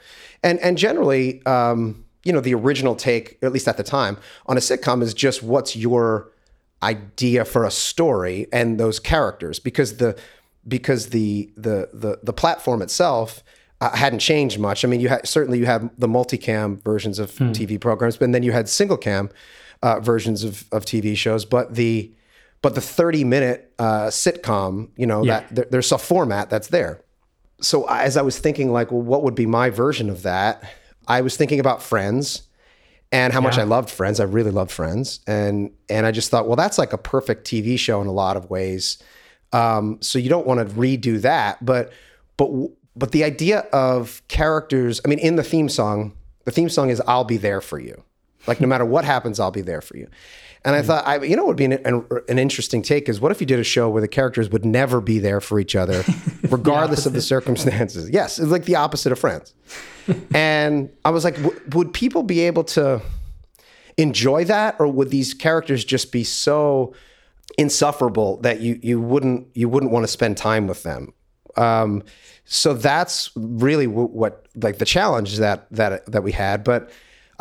[0.41, 4.57] and and generally, um, you know, the original take, at least at the time, on
[4.57, 6.29] a sitcom is just what's your
[6.81, 10.17] idea for a story and those characters, because the
[10.67, 13.43] because the the the the platform itself
[13.81, 14.83] uh, hadn't changed much.
[14.83, 18.43] I mean, you had certainly you have the multicam versions of TV programs, but then
[18.43, 19.29] you had single cam
[19.83, 22.11] uh, versions of of TV shows, but the
[22.63, 25.41] but the 30 minute uh, sitcom, you know, Yeah.
[25.41, 27.01] that there, there's a format that's there.
[27.61, 30.63] So as I was thinking, like, well, what would be my version of that?
[31.07, 32.43] I was thinking about Friends
[33.11, 34.19] and how much I loved Friends.
[34.19, 37.77] I really loved Friends, and and I just thought, well, that's like a perfect TV
[37.77, 38.97] show in a lot of ways.
[39.51, 41.91] Um, so you don't want to redo that, but
[42.37, 42.49] but
[42.95, 44.99] but the idea of characters.
[45.05, 46.13] I mean, in the theme song,
[46.45, 48.03] the theme song is "I'll be there for you."
[48.47, 50.07] Like no matter what happens, I'll be there for you.
[50.65, 53.19] And I thought, I, you know, what would be an, an, an interesting take is
[53.19, 55.75] what if you did a show where the characters would never be there for each
[55.75, 56.03] other,
[56.49, 58.09] regardless of the circumstances?
[58.09, 59.53] Yes, it's like the opposite of Friends.
[60.33, 63.01] and I was like, w- would people be able to
[63.97, 66.93] enjoy that, or would these characters just be so
[67.57, 71.13] insufferable that you you wouldn't you wouldn't want to spend time with them?
[71.57, 72.03] Um,
[72.45, 76.89] so that's really w- what like the challenge that that that we had, but.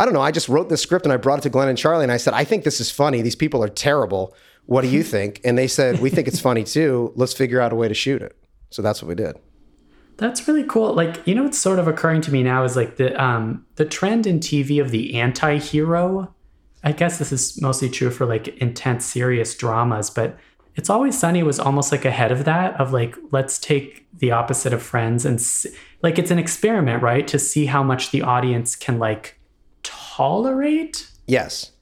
[0.02, 0.20] I don't know.
[0.20, 2.16] I just wrote this script and I brought it to Glenn and Charlie and I
[2.16, 3.22] said, I think this is funny.
[3.22, 4.34] These people are terrible.
[4.66, 5.40] What do you think?
[5.44, 7.12] And they said, We think it's funny too.
[7.14, 8.36] Let's figure out a way to shoot it.
[8.70, 9.36] So that's what we did.
[10.16, 10.92] That's really cool.
[10.92, 13.84] Like, you know what's sort of occurring to me now is like the um the
[13.84, 16.34] trend in TV of the anti-hero.
[16.82, 20.36] I guess this is mostly true for like intense serious dramas, but
[20.74, 24.72] It's Always Sunny was almost like ahead of that of like let's take the opposite
[24.72, 25.66] of Friends and s-
[26.02, 27.28] like it's an experiment, right?
[27.28, 29.38] To see how much the audience can like
[30.16, 31.10] tolerate.
[31.26, 31.72] Yes.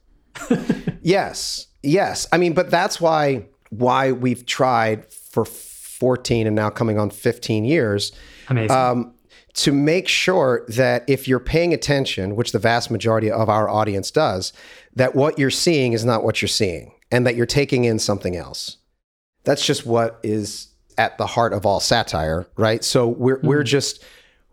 [1.01, 1.67] yes.
[1.83, 2.27] Yes.
[2.31, 7.63] I mean, but that's why why we've tried for 14 and now coming on 15
[7.63, 8.11] years
[8.49, 8.75] Amazing.
[8.75, 9.13] um,
[9.53, 14.11] to make sure that if you're paying attention, which the vast majority of our audience
[14.11, 14.51] does,
[14.95, 18.35] that what you're seeing is not what you're seeing and that you're taking in something
[18.35, 18.77] else.
[19.43, 20.67] That's just what is
[20.97, 22.83] at the heart of all satire, right?
[22.83, 24.07] So we're we're just w-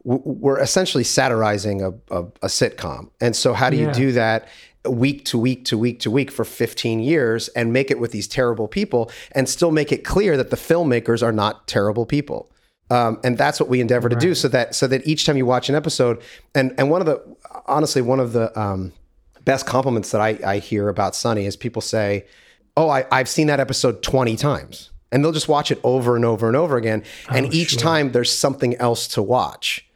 [0.05, 3.11] we're essentially satirizing a, a, a sitcom.
[3.21, 3.93] And so how do you Yeah.
[3.93, 4.49] do that
[4.89, 8.27] week to week to week to week for 15 years and make it with these
[8.29, 12.51] terrible people and still make it clear that the filmmakers are not terrible people?
[12.91, 15.45] Um, and that's what we endeavor to do so that so that each time you
[15.45, 16.23] watch an episode
[16.55, 17.21] and and one of the
[17.67, 18.93] honestly one of the um,
[19.45, 22.25] best compliments that I, I hear about Sunny is people say,
[22.79, 26.25] "Oh, I, I've seen that episode twenty times," and they'll just watch it over and
[26.25, 27.03] over and over again.
[27.29, 29.87] and each time there's something else to watch,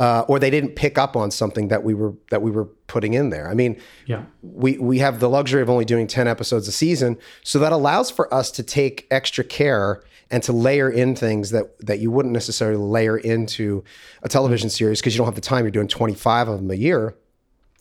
[0.00, 3.12] uh, or they didn't pick up on something that we were that we were putting
[3.12, 3.48] in there.
[3.48, 4.24] I mean, yeah.
[4.42, 7.18] we we have the luxury of only doing 10 episodes a season.
[7.44, 11.78] So that allows for us to take extra care and to layer in things that
[11.86, 13.84] that you wouldn't necessarily layer into
[14.22, 15.64] a television series because you don't have the time.
[15.64, 17.14] You're doing 25 of them a year.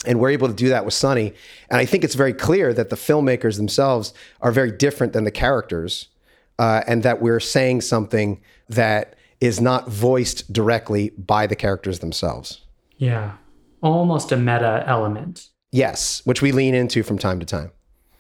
[0.06, 1.34] And we're able to do that with Sunny.
[1.70, 5.32] And I think it's very clear that the filmmakers themselves are very different than the
[5.32, 6.08] characters
[6.58, 12.62] uh, and that we're saying something that is not voiced directly by the characters themselves
[12.98, 13.34] Yeah.
[13.82, 15.48] Almost a meta element.
[15.72, 17.72] yes which we lean into from time to time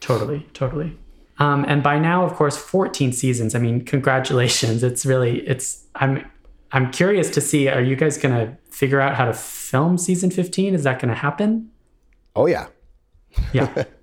[0.02, 0.98] Totally, totally.
[1.40, 3.54] Um, and by now, of course, 14 seasons.
[3.54, 4.82] I mean, congratulations.
[4.82, 6.26] It's really, it's, I'm,
[6.72, 10.32] I'm curious to see, are you guys going to figure out how to film season
[10.32, 10.74] 15?
[10.74, 11.70] Is that going to happen?
[12.36, 12.68] oh yeah
[13.54, 13.84] Yeah.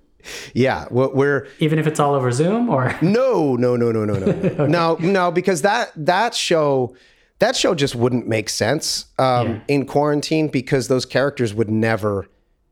[0.53, 4.13] yeah, what we're even if it's all over Zoom or no, no, no, no, no,
[4.13, 4.67] no, okay.
[4.67, 6.95] no, no, because that that show
[7.39, 9.59] that show just wouldn't make sense um, yeah.
[9.67, 12.27] in quarantine because those characters would never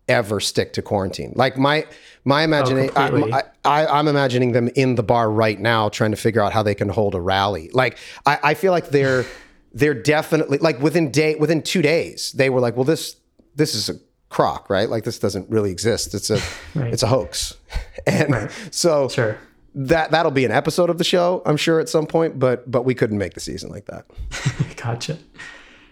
[0.08, 1.34] ever stick to quarantine.
[1.36, 1.86] Like my
[2.24, 6.18] my imagination, oh, I, am I'm imagining them in the bar right now trying to
[6.18, 7.70] figure out how they can hold a rally.
[7.74, 9.26] Like I, I feel like they're
[9.74, 13.18] they're definitely like within day within two days they were like, well this
[13.56, 13.96] this is a
[14.36, 14.90] crock, right?
[14.90, 16.14] Like this doesn't really exist.
[16.14, 16.42] It's a
[16.76, 16.92] Right.
[16.94, 17.56] it's a hoax,
[18.06, 19.38] and so sure.
[19.76, 22.38] that that'll be an episode of the show, I'm sure at some point.
[22.38, 24.06] But but we couldn't make the season like that.
[24.76, 25.18] gotcha.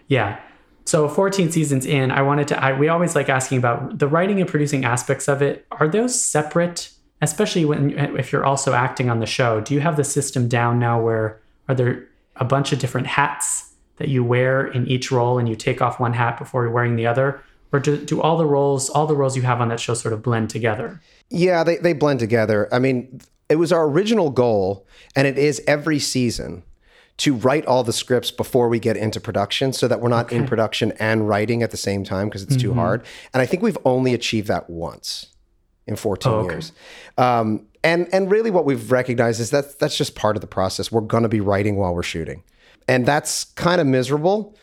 [0.08, 0.38] Yeah.
[0.84, 2.62] So 14 seasons in, I wanted to.
[2.62, 5.64] I, we always like asking about the writing and producing aspects of it.
[5.72, 6.90] Are those separate?
[7.22, 10.78] Especially when if you're also acting on the show, do you have the system down
[10.78, 11.00] now?
[11.00, 15.48] Where are there a bunch of different hats that you wear in each role, and
[15.48, 17.40] you take off one hat before you're wearing the other?
[17.74, 20.14] Or do, do all the roles all the roles you have on that show sort
[20.14, 24.86] of blend together yeah they, they blend together i mean it was our original goal
[25.16, 26.62] and it is every season
[27.16, 30.36] to write all the scripts before we get into production so that we're not okay.
[30.36, 32.68] in production and writing at the same time because it's mm-hmm.
[32.68, 35.26] too hard and i think we've only achieved that once
[35.86, 36.54] in 14 oh, okay.
[36.54, 36.72] years
[37.18, 40.92] um, and and really what we've recognized is that that's just part of the process
[40.92, 42.44] we're going to be writing while we're shooting
[42.86, 44.54] and that's kind of miserable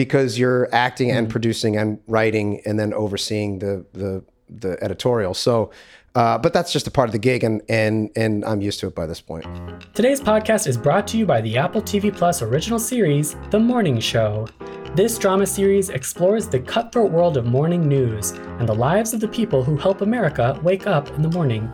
[0.00, 1.18] because you're acting mm-hmm.
[1.18, 5.34] and producing and writing and then overseeing the the the editorial.
[5.34, 5.70] So,
[6.14, 8.86] uh, but that's just a part of the gig, and and and I'm used to
[8.86, 9.44] it by this point.
[9.92, 14.00] Today's podcast is brought to you by the Apple TV Plus original series, The Morning
[14.00, 14.48] Show.
[14.94, 19.28] This drama series explores the cutthroat world of morning news and the lives of the
[19.28, 21.70] people who help America wake up in the morning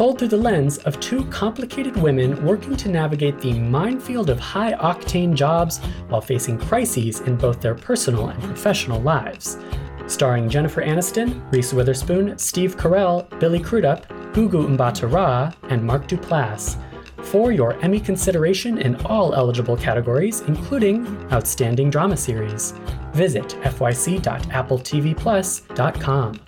[0.00, 4.72] told through the lens of two complicated women working to navigate the minefield of high
[4.76, 5.76] octane jobs
[6.08, 9.58] while facing crises in both their personal and professional lives.
[10.06, 16.78] Starring Jennifer Aniston, Reese Witherspoon, Steve Carell, Billy Crudup, Gugu Mbatha-Raw, and Mark Duplass.
[17.18, 22.72] For your Emmy consideration in all eligible categories, including Outstanding Drama Series.
[23.12, 26.40] Visit fyc.appletvplus.com.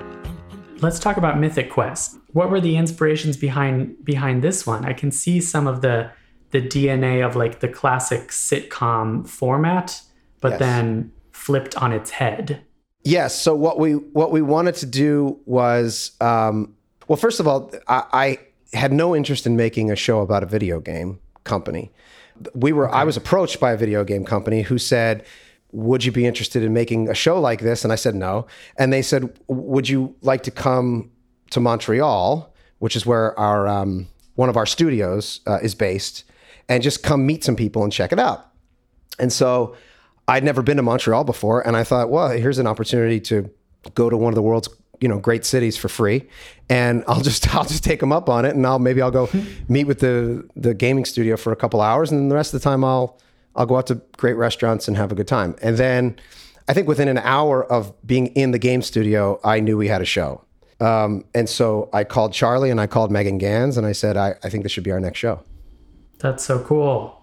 [0.81, 4.85] Let's talk about Mythic Quest what were the inspirations behind behind this one?
[4.85, 6.11] I can see some of the
[6.51, 10.03] the DNA of like the classic sitcom format,
[10.40, 10.59] but yes.
[10.59, 12.62] then flipped on its head.
[13.05, 13.38] Yes.
[13.38, 16.75] So what we what we wanted to do was, um,
[17.09, 18.38] well, first of all, I, I,
[18.75, 21.90] had no interest in making a show about a video game company.
[22.55, 22.88] We were.
[22.88, 22.99] Okay.
[22.99, 25.25] I was approached by a video game company who said.
[25.75, 27.83] Would you be interested in making a show like this?
[27.83, 28.47] And I said no.
[28.77, 31.11] And they said, Would you like to come
[31.53, 36.25] to Montreal, which is where our um, one of our studios uh, is based,
[36.69, 38.47] and just come meet some people and check it out.
[39.19, 39.77] And so
[40.29, 43.51] I'd never been to Montreal before, and I thought, well, here's an opportunity to
[43.95, 44.69] go to one of the world's
[45.01, 46.29] you know great cities for free,
[46.69, 49.29] and I'll just I'll just take them up on it, and I'll maybe I'll go
[49.69, 52.61] meet with the the gaming studio for a couple hours, and then the rest of
[52.61, 53.19] the time I'll
[53.55, 55.57] I'll go out to great restaurants and have a good time.
[55.61, 56.17] And then
[56.69, 60.01] I think within an hour of being in the game studio, I knew we had
[60.01, 60.45] a show.
[60.83, 64.35] Um, and so I called Charlie and I called Megan Ganz and I said, I,
[64.42, 65.40] I think this should be our next show.
[66.18, 67.23] That's so cool.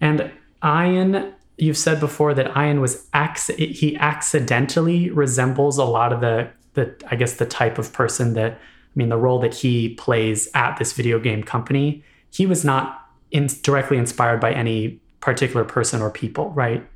[0.00, 0.30] And
[0.64, 6.50] Ian, you've said before that Ian was acc- he accidentally resembles a lot of the
[6.74, 8.58] the I guess the type of person that I
[8.94, 12.04] mean the role that he plays at this video game company.
[12.30, 16.86] He was not in, directly inspired by any particular person or people, right?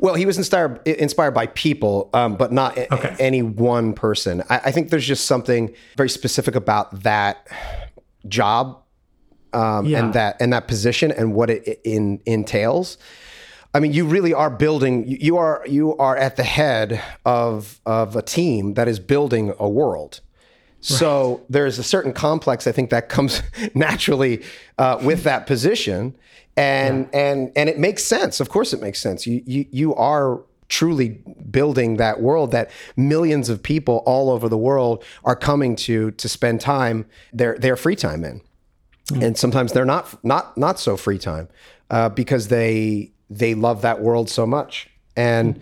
[0.00, 3.08] Well, he was inspired inspired by people, um, but not okay.
[3.08, 4.42] a, any one person.
[4.48, 7.48] I, I, think there's just something very specific about that
[8.28, 8.80] job
[9.52, 9.98] um, yeah.
[9.98, 12.98] and that and that position and what it in, entails.
[13.74, 15.04] I mean, you really are building.
[15.06, 19.68] You are you are at the head of of a team that is building a
[19.68, 20.20] world.
[20.80, 23.42] So there's a certain complex I think that comes
[23.74, 24.44] naturally
[24.78, 26.14] uh, with that position,
[26.56, 27.20] and yeah.
[27.20, 28.40] and and it makes sense.
[28.40, 29.26] Of course, it makes sense.
[29.26, 34.58] You you you are truly building that world that millions of people all over the
[34.58, 38.40] world are coming to to spend time their their free time in,
[39.08, 39.24] mm.
[39.24, 41.48] and sometimes they're not not not so free time
[41.90, 44.88] uh, because they they love that world so much.
[45.16, 45.60] And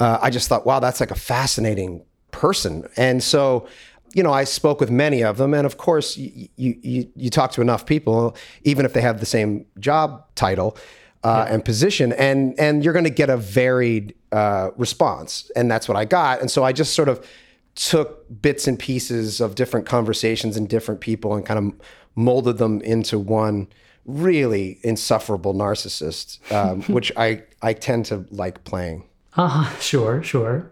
[0.00, 2.88] uh, I just thought, wow, that's like a fascinating person.
[2.96, 3.68] And so
[4.14, 7.50] you know, I spoke with many of them, and of course, you you you talk
[7.52, 10.76] to enough people, even if they have the same job title
[11.24, 11.54] uh, yeah.
[11.54, 15.96] and position, and and you're going to get a varied uh, response, and that's what
[15.96, 16.40] I got.
[16.40, 17.26] And so I just sort of
[17.74, 22.80] took bits and pieces of different conversations and different people, and kind of molded them
[22.82, 23.66] into one
[24.06, 29.08] really insufferable narcissist, um, which I I tend to like playing.
[29.36, 30.70] Uh, sure, sure.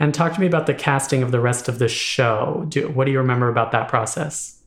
[0.00, 2.64] And talk to me about the casting of the rest of the show.
[2.70, 4.60] Do, what do you remember about that process?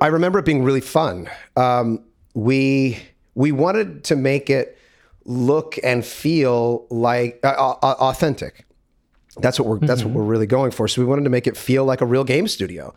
[0.00, 1.30] I remember it being really fun.
[1.56, 2.98] Um, we
[3.34, 4.76] we wanted to make it
[5.24, 8.66] look and feel like uh, authentic.
[9.36, 9.86] That's what we're mm-hmm.
[9.86, 10.18] that's what mm-hmm.
[10.18, 10.88] we're really going for.
[10.88, 12.92] So we wanted to make it feel like a real game studio,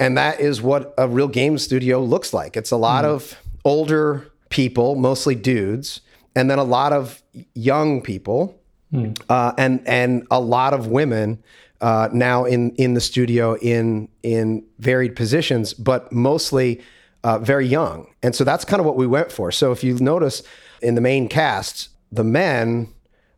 [0.00, 2.56] and that is what a real game studio looks like.
[2.56, 3.08] It's a lot mm.
[3.08, 6.00] of older people, mostly dudes,
[6.34, 7.22] and then a lot of
[7.54, 8.58] young people
[8.92, 9.20] Mm.
[9.28, 11.42] Uh, and and a lot of women
[11.80, 16.80] uh, now in in the studio in in varied positions, but mostly
[17.24, 18.06] uh, very young.
[18.22, 19.50] And so that's kind of what we went for.
[19.50, 20.42] So if you notice
[20.80, 22.88] in the main cast, the men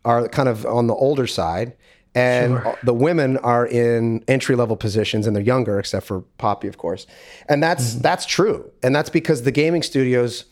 [0.05, 1.75] are kind of on the older side.
[2.17, 2.79] And Sure.
[2.85, 7.09] the women are in entry level positions and they're younger, except for Poppy, of course.
[7.49, 8.71] And that's that's true.
[8.85, 10.45] And that's because the gaming studios,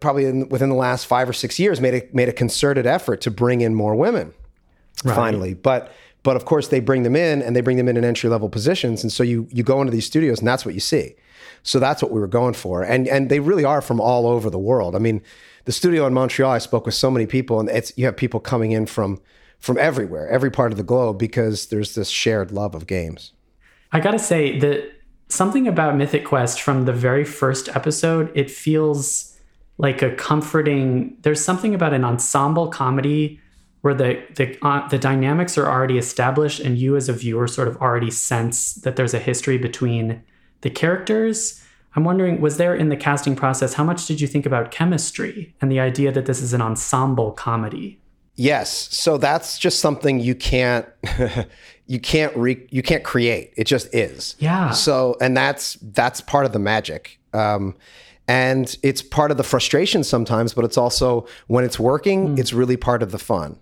[0.00, 3.20] probably in, within the last five or six years, made a made a concerted effort
[3.22, 4.32] to bring in more women
[4.96, 5.54] finally.
[5.54, 8.30] But but of course they bring them in and they bring them in in entry
[8.30, 11.14] level positions, and so you you go into these studios and that's what you see.
[11.62, 14.50] So that's what we were going for, and and they really are from all over
[14.50, 14.96] the world.
[14.96, 15.22] I mean,
[15.64, 18.40] the studio in Montreal, I spoke with so many people, and it's you have people
[18.40, 19.20] coming in from
[19.58, 23.32] from everywhere, every part of the globe, because there's this shared love of games.
[23.92, 24.90] I gotta say that
[25.28, 29.36] something about Mythic Quest from the very first episode, it feels
[29.78, 31.16] like a comforting.
[31.22, 33.40] There's something about an ensemble comedy
[33.82, 37.68] where the the uh, the dynamics are already established, and you as a viewer sort
[37.68, 40.22] of already sense that there's a history between
[40.62, 41.62] the characters.
[41.94, 45.54] I'm wondering, was there in the casting process, how much did you think about chemistry
[45.60, 48.00] and the idea that this is an ensemble comedy?
[48.34, 50.86] Yes, so that's just something you can't
[51.86, 53.52] you can't re, you can't create.
[53.56, 54.36] It just is.
[54.38, 54.70] Yeah.
[54.70, 57.18] So and that's that's part of the magic.
[57.34, 57.76] Um,
[58.28, 62.76] and it's part of the frustration sometimes, but it's also when it's working, it's really
[62.76, 63.58] part of the fun.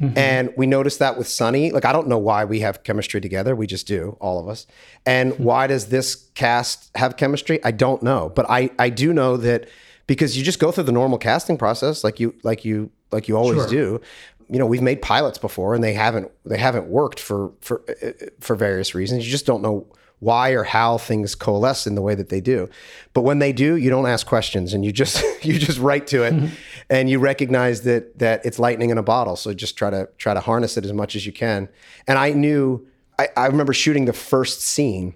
[0.00, 0.18] Mm-hmm.
[0.18, 1.70] And we noticed that with Sunny.
[1.70, 3.56] Like I don't know why we have chemistry together.
[3.56, 4.66] We just do, all of us.
[5.04, 5.42] And hmm.
[5.42, 7.62] why does this cast have chemistry?
[7.64, 9.68] I don't know, but I I do know that
[10.06, 13.36] because you just go through the normal casting process, like you like you like you
[13.36, 13.68] always Sure.
[13.68, 14.00] do.
[14.48, 18.08] You know, we've made pilots before, and they haven't they haven't worked for for uh,
[18.08, 19.24] uh for various reasons.
[19.24, 19.86] You just don't know
[20.20, 22.68] why or how things coalesce in the way that they do.
[23.12, 26.22] But when they do, you don't ask questions, and you just you just write to
[26.22, 26.46] it, mm-hmm.
[26.90, 29.36] and you recognize that that it's lightning in a bottle.
[29.36, 31.68] So just try to try to harness it as much as you can.
[32.06, 32.86] And I knew
[33.18, 35.14] I, I remember shooting the first scene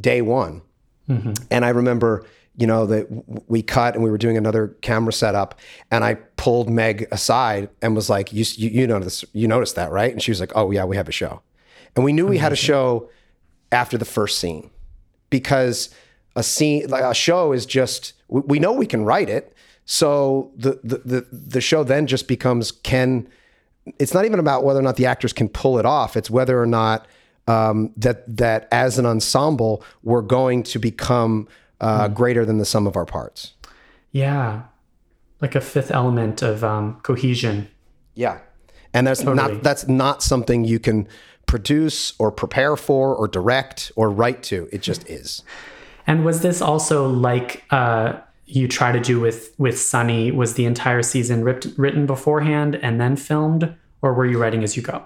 [0.00, 0.62] day one.
[1.08, 1.32] Mm-hmm.
[1.50, 2.24] And I remember,
[2.56, 3.06] you know, that
[3.48, 5.58] we cut and we were doing another camera setup,
[5.90, 9.90] and I pulled Meg aside and was like, "You you, you noticed you noticed that,
[9.90, 11.42] right?" And she was like, "Oh yeah, we have a show,"
[11.96, 13.10] and we knew we had a show
[13.72, 14.70] after the first scene
[15.30, 15.90] because
[16.36, 19.54] a scene like a show is just we, we know we can write it,
[19.84, 23.28] so the, the the the show then just becomes can.
[23.98, 26.16] It's not even about whether or not the actors can pull it off.
[26.16, 27.06] It's whether or not
[27.48, 31.48] um, that that as an ensemble we're going to become
[31.80, 33.54] uh, greater than the sum of our parts.
[34.12, 34.62] Yeah.
[35.40, 37.68] Like a fifth element of um, cohesion.
[38.14, 38.40] Yeah,
[38.92, 39.54] and that's Totally.
[39.54, 41.08] not that's not something you can
[41.50, 44.68] produce or prepare for or direct or write to.
[44.70, 45.42] It just is.
[46.06, 50.30] And was this also like uh, you try to do with with Sunny?
[50.30, 54.76] Was the entire season ripped, written beforehand and then filmed, or were you writing as
[54.76, 55.02] you go?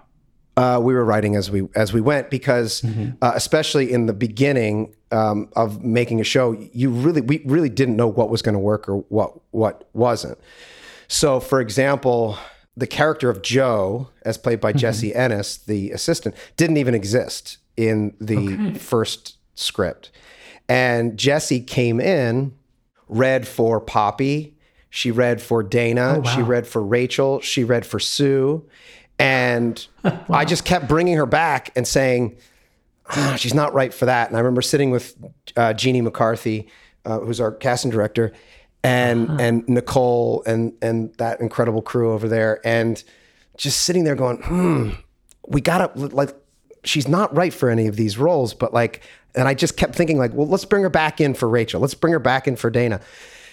[0.58, 2.84] Uh, we were writing as we as we went because,
[3.22, 7.96] uh, especially in the beginning um, of making a show, you really we really didn't
[7.96, 10.38] know what was going to work or what what wasn't.
[11.08, 12.36] So, for example,
[12.76, 18.14] the character of Jo, as played by Jessie Ennis, the assistant, didn't even exist in
[18.20, 20.10] the first script,
[20.68, 22.54] and Jessie came in,
[23.08, 24.54] read for Poppy,
[24.94, 28.64] she read for Dana, she read for Rachel, she read for Sue.
[29.18, 29.84] And
[30.30, 32.36] I just kept bringing her back and saying,
[33.10, 34.28] "Ah, she's not right for that.
[34.28, 35.16] And I remember sitting with
[35.56, 36.68] uh, Jeanne McCarthy,
[37.04, 38.32] uh, who's our casting director,
[38.84, 43.02] and and Nicole and and that incredible crew over there, and
[43.56, 44.90] just sitting there going, hmm,
[45.48, 46.34] we gotta like,
[46.84, 49.02] she's not right for any of these roles, but like,
[49.34, 51.94] and I just kept thinking like, well, let's bring her back in for Rachel, let's
[51.94, 53.00] bring her back in for Dana.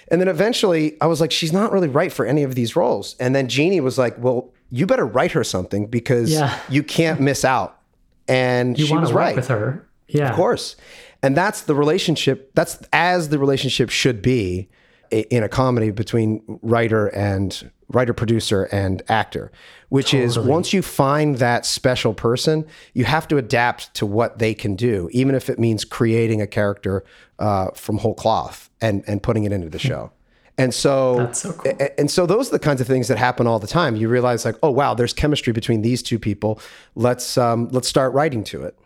[0.09, 3.15] And then eventually I was like, she's not really right for any of these roles.
[3.19, 6.59] And then Jeanne was like, well, you better write her something because Yeah.
[6.69, 7.79] you can't miss out.
[8.27, 9.35] And You she was right.
[9.35, 10.75] with her, yeah, Of course.
[11.23, 14.67] And that's the relationship, that's as the relationship should be
[15.11, 19.51] in a comedy between writer and writer, producer, and actor,
[19.89, 24.53] which is once you find that special person, you have to adapt to what they
[24.53, 27.03] can do, even if it means creating a character
[27.39, 30.09] uh, from whole cloth and, and putting it into the show.
[30.57, 31.73] And so, That's so cool.
[31.97, 33.95] and so those are the kinds of things that happen all the time.
[33.95, 36.61] You realize like, oh wow, there's chemistry between these two people.
[36.95, 38.77] Let's um, let's start writing to it.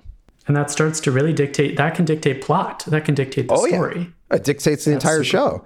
[0.47, 1.75] And that starts to really dictate.
[1.77, 2.85] That can dictate plot.
[2.87, 3.75] That can dictate the Oh, yeah.
[3.75, 4.13] story.
[4.31, 5.65] It dictates the entire show.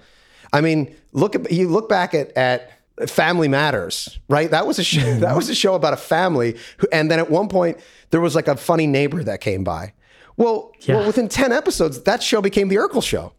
[0.53, 2.71] I mean, look at you look back at at
[3.07, 4.51] Family Matters, right?
[4.51, 5.21] That was a show, mm-hmm.
[5.21, 7.77] that was a show about a family, who, and then at one point
[8.09, 9.93] there was like a funny neighbor that came by.
[10.37, 10.97] Well, Yeah.
[10.97, 13.33] well, within ten episodes, that show became the Urkel show,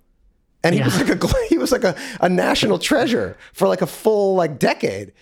[0.62, 3.86] and he was like a he was like a, a national treasure for like a
[3.86, 5.12] full like decade.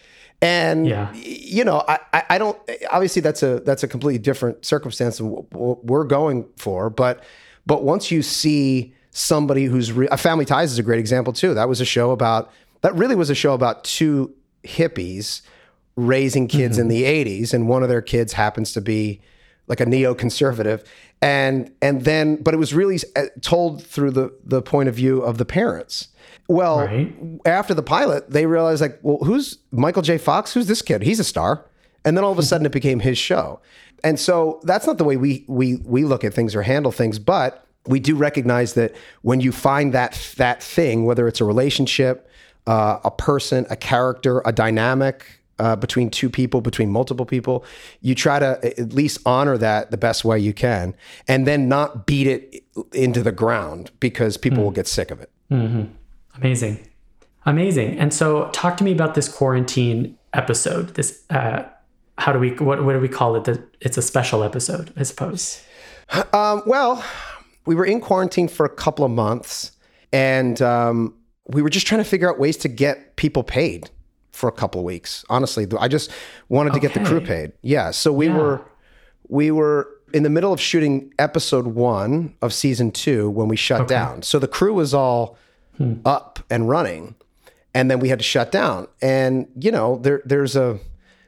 [0.41, 1.13] And Yeah.
[1.15, 2.57] you know, I, I I don't
[2.93, 7.25] obviously that's a that's a completely different circumstance than what what we're going for, but
[7.67, 11.55] but once you see somebody who's re- a Family Ties is a great example too.
[11.55, 12.51] That was a show about
[12.83, 14.35] that really was a show about two
[14.65, 15.43] hippies
[15.97, 16.83] raising kids Mm-hmm.
[16.83, 19.21] in the 80s and one of their kids happens to be
[19.67, 20.85] like a neoconservative.
[21.21, 25.21] And and then but it was really uh, told through the the point of view
[25.23, 26.09] of the parents.
[26.47, 27.13] Well Right.
[27.45, 30.17] after the pilot they realized like well who's michael j.
[30.19, 30.53] Fox?
[30.55, 31.03] Who's this kid?
[31.03, 31.65] He's a star.
[32.05, 33.61] And then all of a sudden it became his show.
[34.05, 37.19] And so that's not the way we we we look at things or handle things
[37.19, 42.29] but we do recognize that when you find that that thing whether it's a relationship
[42.67, 47.65] uh, a person a character a dynamic uh, between two people, between multiple people.
[48.01, 50.95] You try to at least honor that the best way you can,
[51.27, 55.31] and then not beat it into the ground because people will get sick of it.
[56.37, 56.87] Amazing.
[57.47, 57.99] Amazing.
[57.99, 60.95] And so talk to me about this quarantine episode.
[60.95, 61.65] This uh
[62.19, 63.45] how do we what what do we call it?
[63.45, 65.65] That it's a special episode, I suppose.
[66.33, 67.05] Um, well,
[67.69, 69.73] we were in quarantine for a couple of months,
[70.11, 71.15] and um,
[71.47, 73.91] we were just trying to figure out ways to get people paid
[74.33, 75.23] for a couple of weeks.
[75.29, 76.11] Honestly, I just
[76.49, 77.53] wanted to get the crew paid.
[77.61, 78.39] Yeah, so we Yeah.
[78.39, 78.61] were
[79.29, 83.87] we were in the middle of shooting episode one of season two when we shut
[83.87, 84.23] down.
[84.23, 85.37] So the crew was all
[86.07, 87.15] up and running,
[87.75, 88.89] and then we had to shut down.
[89.03, 90.79] And you know, there there's a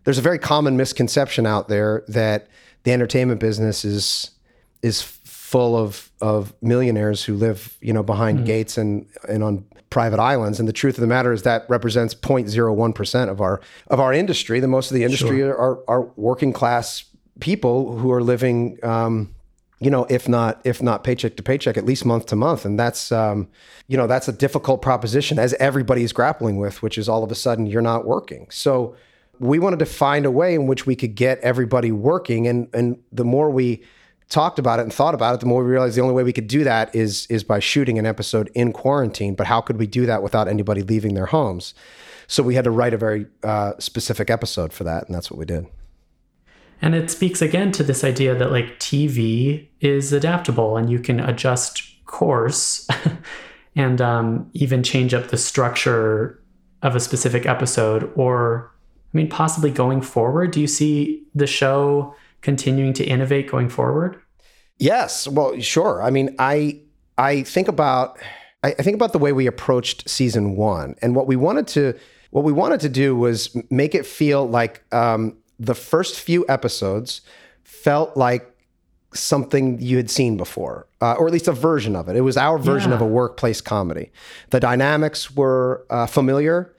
[0.05, 2.47] there's a very common misconception out there that
[2.85, 4.31] the entertainment business is
[4.83, 5.03] is
[5.51, 10.61] full of of millionaires who live you know behind gates and and on private islands.
[10.61, 14.61] And the truth of the matter is that represents 0.01% of our of our industry.
[14.61, 17.05] The most of the industry are are working class
[17.41, 19.35] people who are living um
[19.81, 22.65] you know if not if not paycheck to paycheck at least month to month.
[22.65, 23.49] And that's um
[23.89, 27.35] you know that's a difficult proposition as everybody's grappling with which is all of a
[27.35, 28.47] sudden you're not working.
[28.51, 28.95] So
[29.41, 32.47] we wanted to find a way in which we could get everybody working.
[32.47, 33.83] And and the more we
[34.31, 36.33] talked about it and thought about it the more we realized the only way we
[36.33, 39.35] could do that is is by shooting an episode in quarantine.
[39.35, 41.75] But how could we do that without anybody leaving their homes?
[42.27, 45.39] So we had to write a very uh, specific episode for that and that's what
[45.39, 45.67] we did.
[46.81, 51.21] And it speaks again to this idea that like TV is adaptable and you can
[51.21, 52.89] adjust course
[53.77, 56.41] and um, even change up the structure
[56.83, 58.71] of a specific episode or
[59.13, 60.53] I mean possibly going forward.
[60.53, 64.21] Do you see the show continuing to innovate going forward?
[64.79, 65.29] Yes.
[65.29, 66.03] Well, sure.
[66.03, 66.81] I mean, I
[67.19, 68.19] I think about
[68.63, 71.95] I, I think about the way we approached season one, and what we wanted to
[72.31, 77.21] what we wanted to do was make it feel like um, the first few episodes
[77.65, 78.47] felt like
[79.13, 82.15] something you had seen before, uh, or at least a version of it.
[82.17, 82.97] It was our version Yeah.
[82.97, 84.13] of a workplace comedy.
[84.51, 86.73] The dynamics were uh, familiar.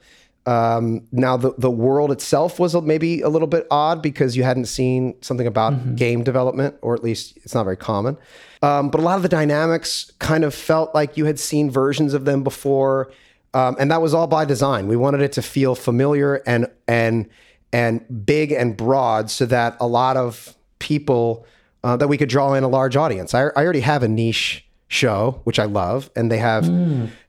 [0.44, 4.64] Um, now the the world itself was maybe a little bit odd because you hadn't
[4.64, 8.18] seen something about game development, or at least it's not very common.
[8.60, 12.12] Um, but a lot of the dynamics kind of felt like you had seen versions
[12.12, 13.12] of them before,
[13.54, 14.88] um, and that was all by design.
[14.88, 17.28] We wanted it to feel familiar and and
[17.72, 21.46] and big and broad, so that a lot of people
[21.84, 23.32] uh, that we could draw in a large audience.
[23.32, 26.68] I, I already have a niche show, which I love, and they have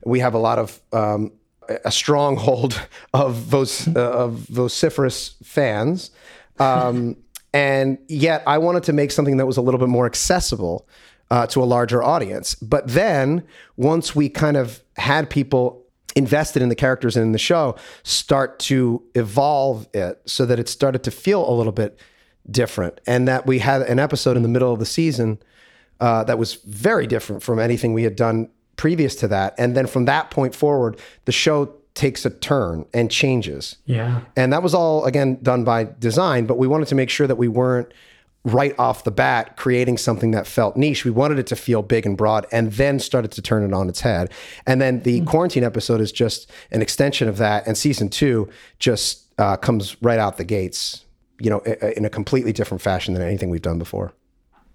[0.04, 1.32] we have a lot of um,
[1.84, 2.80] a stronghold
[3.14, 3.60] of uh,
[3.94, 6.10] of vociferous fans.
[6.58, 7.16] Um,
[7.52, 10.88] and yet, I wanted to make something that was a little bit more accessible
[11.30, 12.54] uh, to a larger audience.
[12.56, 13.44] But then,
[13.76, 15.82] once we kind of had people
[16.16, 20.68] invested in the characters and in the show, start to evolve it so that it
[20.68, 21.98] started to feel a little bit
[22.50, 25.38] different, and that we had an episode in the middle of the season
[26.00, 29.54] uh, that was very different from anything we had done previous to that.
[29.58, 33.76] And then from that point forward, the show takes a turn and changes.
[33.86, 34.22] Yeah.
[34.36, 37.36] And that was all, again, done by design, but we wanted to make sure that
[37.36, 37.92] we weren't
[38.44, 41.04] right off the bat creating something that felt niche.
[41.04, 43.88] We wanted it to feel big and broad and then started to turn it on
[43.88, 44.30] its head.
[44.66, 47.66] And then the quarantine episode is just an extension of that.
[47.66, 51.04] And season two just uh, comes right out the gates,
[51.40, 54.12] you know, in a completely different fashion than anything we've done before.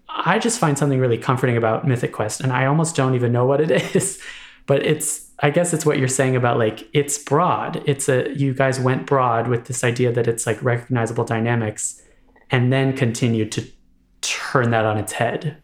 [0.10, 3.46] I just find something really comforting about Mythic Quest, and I almost don't even know
[3.46, 4.22] what it is.
[4.66, 7.82] But it's, I guess it's what you're saying about like it's broad.
[7.86, 12.02] It's a you guys went broad with this idea that it's like recognizable dynamics,
[12.52, 13.66] and then continued to
[14.22, 15.58] turn that on its head.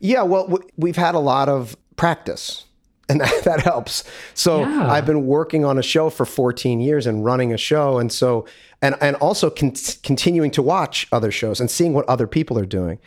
[0.00, 2.64] Yeah, well, we've had a lot of practice,
[3.08, 4.04] and that, that helps.
[4.34, 4.90] So Yeah.
[4.90, 8.46] I've been working on a show for 14 years and running a show, and so
[8.82, 12.66] and and also con- continuing to watch other shows and seeing what other people are
[12.66, 12.98] doing,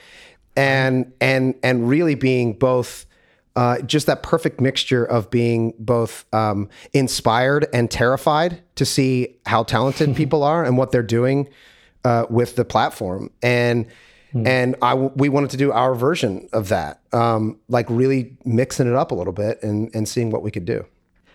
[0.55, 3.05] and and and really being both.
[3.55, 9.61] Uh, just that perfect mixture of being both um, inspired and terrified to see how
[9.61, 11.47] talented people are and what they're doing
[12.03, 13.29] uh, with the platform.
[13.43, 13.85] And
[14.33, 18.87] And I w- we wanted to do our version of that, um, like really mixing
[18.87, 20.85] it up a little bit and and seeing what we could do.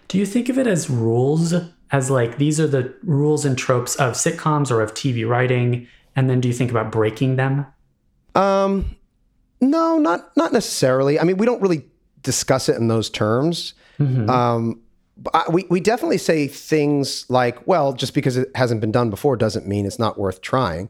[0.08, 1.54] Do you think of it as rules,
[1.92, 6.28] as like these are the rules and tropes of sitcoms or of TV writing, and
[6.28, 7.66] then do you think about breaking them?
[8.34, 8.96] Um,
[9.60, 11.18] no, not not necessarily.
[11.18, 11.84] I mean, we don't really
[12.22, 13.74] discuss it in those terms.
[14.30, 14.80] Um,
[15.16, 19.10] but I, we we definitely say things like, "Well, just because it hasn't been done
[19.10, 20.88] before doesn't mean it's not worth trying."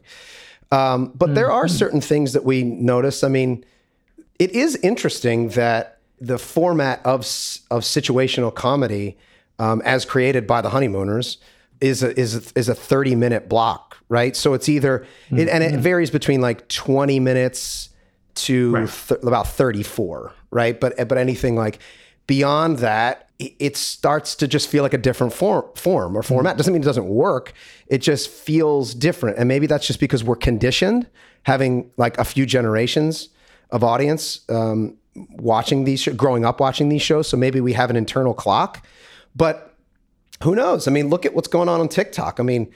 [0.71, 3.23] Um, but there are certain things that we notice.
[3.23, 3.65] I mean,
[4.37, 7.21] it is interesting that the format of
[7.71, 9.17] of situational comedy,
[9.57, 11.39] um, as created by the Honeymooners,
[11.81, 14.35] is a, is a, is a thirty minute block, right?
[14.35, 17.89] So it's either it, and it varies between like twenty minutes
[18.35, 20.79] to th- about thirty four, right?
[20.79, 21.79] But but anything like
[22.27, 26.57] beyond that, it, starts to just feel like a different form form or format.
[26.57, 27.53] Doesn't mean it doesn't work.
[27.87, 31.07] It just feels different, and maybe that's just because we're conditioned,
[31.43, 33.29] having like a few generations
[33.71, 37.27] of audience um, watching these, sh- growing up watching these shows.
[37.27, 38.85] So maybe we have an internal clock,
[39.35, 39.75] but
[40.43, 40.87] who knows?
[40.87, 42.39] I mean, look at what's going on on TikTok.
[42.39, 42.71] I mean,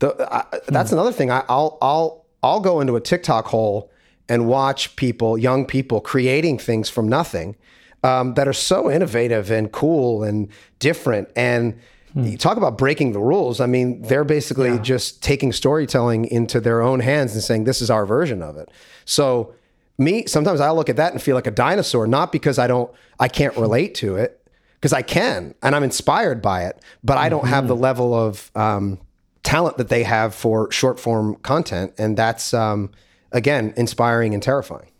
[0.00, 1.30] the, I, that's another thing.
[1.30, 3.90] I, I'll I'll I'll go into a TikTok hole
[4.28, 7.56] and watch people, young people, creating things from nothing
[8.02, 10.48] um, that are so innovative and cool and
[10.78, 11.28] different.
[11.34, 11.78] And
[12.14, 13.60] you talk about breaking the rules.
[13.60, 17.90] I mean, they're basically just taking storytelling into their own hands and saying, "This is
[17.90, 18.70] our version of it."
[19.04, 19.54] So
[19.98, 22.90] me sometimes i look at that and feel like a dinosaur not because i don't
[23.18, 24.40] i can't relate to it
[24.74, 28.50] because i can and i'm inspired by it but i don't have the level of
[28.54, 28.98] um,
[29.42, 32.90] talent that they have for short form content and that's um,
[33.32, 34.90] again inspiring and terrifying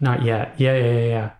[0.00, 0.54] Not yet.
[0.58, 1.30] Yeah, yeah, yeah, yeah.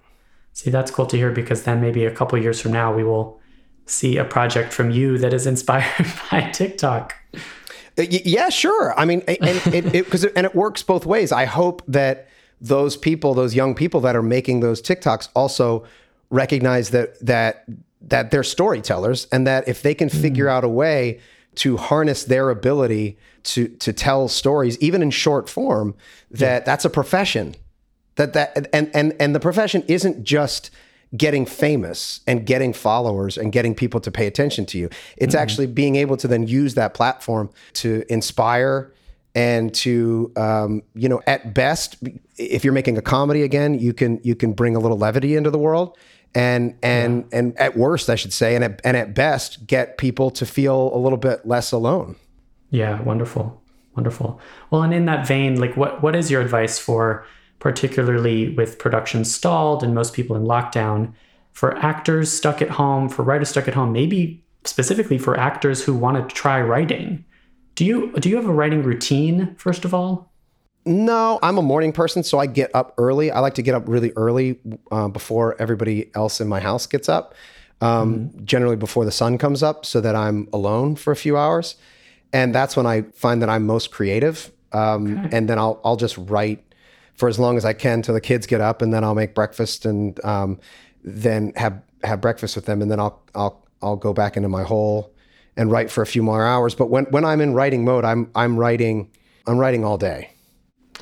[0.53, 3.41] See, that's cool to hear because then maybe a couple years from now we will
[3.87, 7.15] see a project from you that is inspired by TikTok.
[7.99, 9.37] Uh, yeah sure i mean and
[9.75, 12.27] it, it, it, and it works both ways i hope that
[12.59, 15.85] those people those young people that are making those tiktoks also
[16.31, 17.67] recognize that that
[18.01, 21.21] that they're storytellers and that if they can figure out a way
[21.57, 25.95] to harness their ability to to tell stories even in short form
[26.31, 27.55] that that's a profession.
[28.17, 30.71] That that and and and the profession isn't just
[31.17, 34.89] getting famous and getting followers and getting people to pay attention to you.
[35.19, 38.93] It's actually being able to then use that platform to inspire
[39.35, 41.97] and to um, you know at best
[42.37, 45.51] if you're making a comedy again you can you can bring a little levity into
[45.51, 45.97] the world
[46.35, 50.31] and and and at worst i should say and at, and at best get people
[50.31, 52.17] to feel a little bit less alone
[52.73, 53.63] Yeah, wonderful.
[53.95, 54.41] Wonderful.
[54.71, 57.25] Well, and in that vein, like what what is your advice for
[57.59, 61.13] particularly with production stalled and most people in lockdown
[61.53, 65.95] for actors stuck at home, for writers stuck at home, maybe specifically for actors who
[65.95, 67.25] want to try writing?
[67.75, 70.32] Do you do you have a writing routine first of all?
[70.85, 73.31] No, I'm a morning person, so I get up early.
[73.31, 74.59] I like to get up really early
[74.91, 77.35] uh, before everybody else in my house gets up.
[77.81, 81.77] Um, Generally, before the sun comes up, so that I'm alone for a few hours,
[82.33, 84.51] and that's when I find that I'm most creative.
[84.73, 86.65] Um, And then I'll I'll just write
[87.15, 89.35] for as long as I can till the kids get up, and then I'll make
[89.35, 90.59] breakfast and um,
[91.05, 94.63] then have have breakfast with them, and then I'll I'll I'll go back into my
[94.65, 95.13] hole
[95.57, 96.75] and write for a few more hours.
[96.75, 99.11] But when when I'm in writing mode, I'm I'm writing
[99.47, 100.31] I'm writing all day.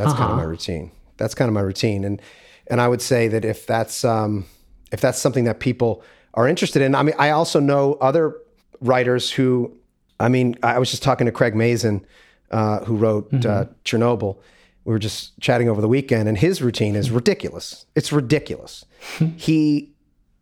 [0.04, 0.90] That's kind of my routine.
[1.16, 2.20] That's kind of my routine, and
[2.66, 4.46] and I would say that if that's um,
[4.92, 6.02] if that's something that people
[6.34, 8.36] are interested in, I mean, I also know other
[8.80, 9.76] writers who,
[10.18, 12.06] I mean, I was just talking to Craig Mazin,
[12.50, 14.38] uh, who wrote uh, Chernobyl.
[14.84, 17.86] We were just chatting over the weekend, and his routine is ridiculous.
[17.94, 18.84] It's ridiculous.
[19.36, 19.92] he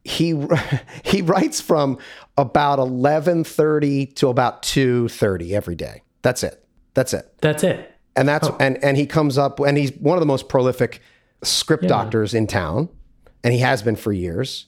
[0.05, 0.41] he
[1.05, 1.99] he writes from
[2.37, 6.03] about eleven thirty to about two thirty every day.
[6.23, 6.65] That's it.
[6.95, 7.95] That's it That's it.
[8.19, 11.01] And that's and and he comes up and he's one of the most prolific
[11.43, 12.89] script doctors in town
[13.45, 14.67] and he has been for years.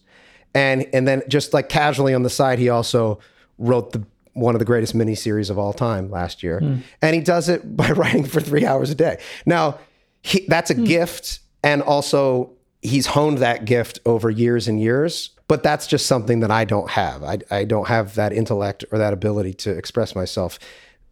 [0.54, 3.18] And and then just like casually on the side he also
[3.58, 6.58] wrote the one of the greatest miniseries of all time last year.
[7.02, 9.18] And he does it by writing for three hours a day.
[9.44, 9.78] Now
[10.22, 15.62] he, that's a gift and also he's honed that gift over years and years but
[15.62, 17.22] that's just something that i don't have.
[17.22, 20.58] I, I don't have that intellect or that ability to express myself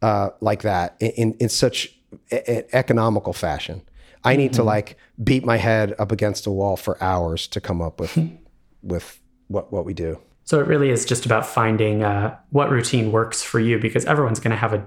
[0.01, 1.97] uh, like that in, in, in such
[2.30, 3.82] a- economical fashion
[4.24, 7.80] i need to like beat my head up against a wall for hours to come
[7.80, 8.18] up with
[8.82, 13.12] with what what we do So it really is just about finding uh, what routine
[13.12, 14.82] works for you because everyone's going to have a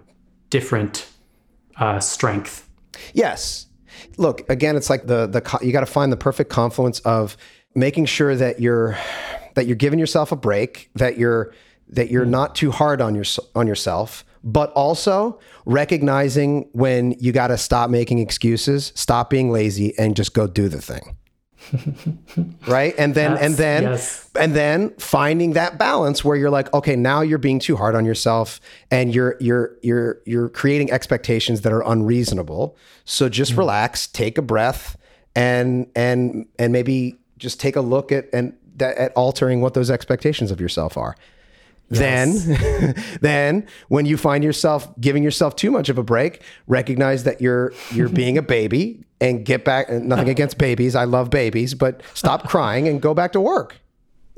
[0.50, 1.08] different
[1.78, 2.68] uh, strength.
[3.14, 3.68] Yes.
[4.18, 7.38] Look, again, it's like the the you got to find the perfect confluence of
[7.76, 8.98] making sure that you're
[9.56, 11.54] that you're giving yourself a break, that you're
[11.90, 17.48] that you're not too hard on your on yourself but also recognizing when you got
[17.48, 21.18] to stop making excuses, stop being lazy, and just go do the thing.
[22.68, 24.30] right and then and then yes.
[24.40, 28.04] and then finding that balance where you're like okay now you're being too hard on
[28.04, 32.76] yourself and you're you're you're you're creating expectations that are unreasonable
[33.06, 33.60] so just hmm.
[33.60, 34.98] relax take a breath
[35.36, 40.50] and and and maybe just take a look at and at altering what those expectations
[40.50, 41.16] of yourself are
[42.00, 47.42] then then when you find yourself giving yourself too much of a break recognize that
[47.42, 50.32] you're you're being a baby and get back nothing uh-huh.
[50.32, 53.82] against babies i love babies but stop crying and go back to work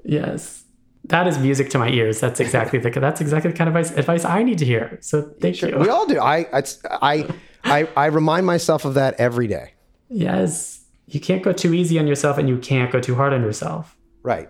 [0.04, 0.64] Yes.
[1.06, 2.20] That is music to my ears.
[2.20, 4.98] That's exactly the that's exactly the kind of advice, advice I need to hear.
[5.02, 5.78] So thank you.
[5.78, 7.28] we all do i it's, i
[7.66, 9.74] i i remind myself of that every day
[10.10, 10.86] Yes.
[11.08, 13.98] You can't go too easy on yourself and you can't go too hard on yourself.
[14.22, 14.50] right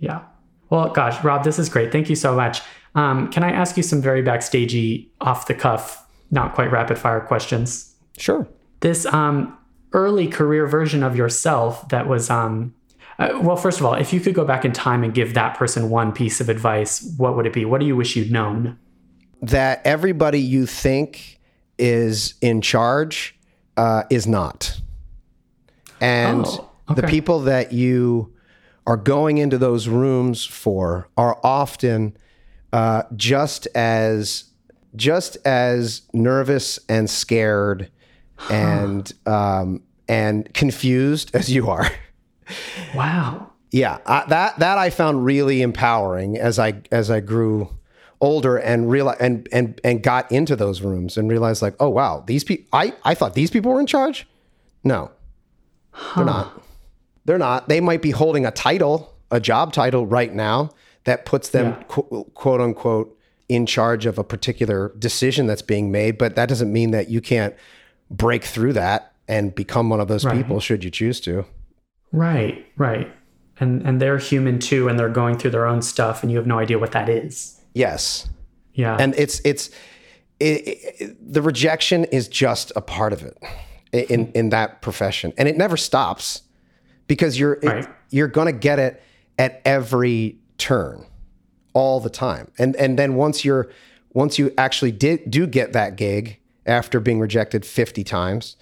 [0.00, 0.22] Yeah.
[0.70, 1.92] Well, gosh, Rob, this is great.
[1.92, 2.62] Thank you so much.
[2.94, 7.20] Um, can I ask you some very backstagey, off the cuff, not quite rapid fire
[7.20, 7.94] questions?
[8.18, 8.46] sure
[8.80, 9.56] This um,
[9.92, 12.74] early career version of yourself that was, um,
[13.18, 15.56] uh, well, first of all, if you could go back in time and give that
[15.56, 17.64] person one piece of advice, what would it be?
[17.64, 18.78] What do you wish you'd known?
[19.42, 21.40] that everybody you think
[21.78, 23.38] is in charge
[23.76, 24.80] uh, is not.
[26.00, 28.34] And Oh, the people that you
[28.86, 32.16] are going into those rooms for are often
[32.72, 34.44] uh, just as
[34.96, 37.90] just as nervous and scared
[38.50, 41.90] and um, and confused as you are.
[42.94, 43.52] Wow.
[43.70, 47.76] Yeah, I, that that I found really empowering as I as I grew
[48.20, 52.24] older and realize and and and got into those rooms and realized like, oh wow,
[52.26, 52.66] these people.
[52.72, 54.26] I I thought these people were in charge.
[54.82, 55.12] No,
[56.16, 56.60] they're not.
[57.24, 57.68] They're not.
[57.68, 60.70] They might be holding a title, a job title right now
[61.04, 61.82] that puts them Yeah.
[61.88, 63.16] qu- quote unquote
[63.48, 67.20] in charge of a particular decision that's being made, but that doesn't mean that you
[67.20, 67.54] can't
[68.10, 70.36] break through that and become one of those Right.
[70.36, 71.44] people should you choose to.
[72.12, 73.10] Right, right.
[73.60, 76.46] And and they're human too, and they're going through their own stuff, and you have
[76.46, 77.60] no idea what that is.
[77.74, 78.28] Yes.
[78.72, 78.96] Yeah.
[78.98, 79.68] and it's it's
[80.38, 83.36] it, it, the rejection is just a part of it
[83.92, 86.42] in in that profession and it never stops
[87.10, 89.02] because you're it- you're going to get it
[89.36, 91.04] at every turn
[91.72, 92.52] all the time.
[92.56, 93.68] And and then once you're
[94.12, 98.56] once you actually did do get that gig after being rejected 50 times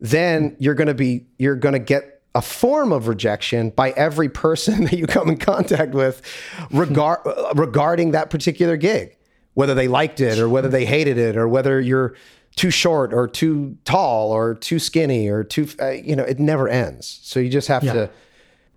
[0.00, 4.28] then you're going to be you're going to get a form of rejection by every
[4.28, 6.22] person that you come in contact with
[6.70, 7.18] regard,
[7.56, 9.16] regarding that particular gig
[9.54, 12.14] whether they liked it or whether they hated it or whether you're
[12.58, 16.68] too short or too tall or too skinny or too uh, you know it never
[16.68, 17.92] ends so you just have Yeah.
[17.94, 18.10] to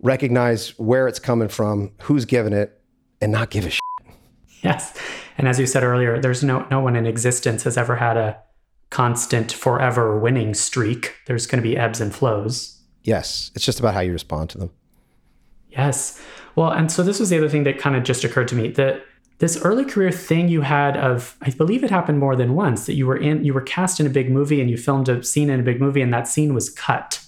[0.01, 2.79] recognize where it's coming from who's giving it
[3.21, 3.81] and not give a shit.
[4.63, 4.97] yes.
[5.37, 8.37] And as you said earlier, there's no no one in existence has ever had a
[8.91, 11.15] constant forever winning streak.
[11.27, 12.79] There's going to be ebbs and flows.
[13.03, 14.69] yes it's just about how you respond to them
[15.69, 16.21] Yes.
[16.55, 18.67] Well, and so this was the other thing that kind of just occurred to me
[18.71, 19.03] that
[19.41, 22.93] this early career thing you had of I believe it happened more than once that
[22.93, 25.49] you were in you were cast in a big movie and you filmed a scene
[25.49, 27.25] in a big movie and that scene was cut.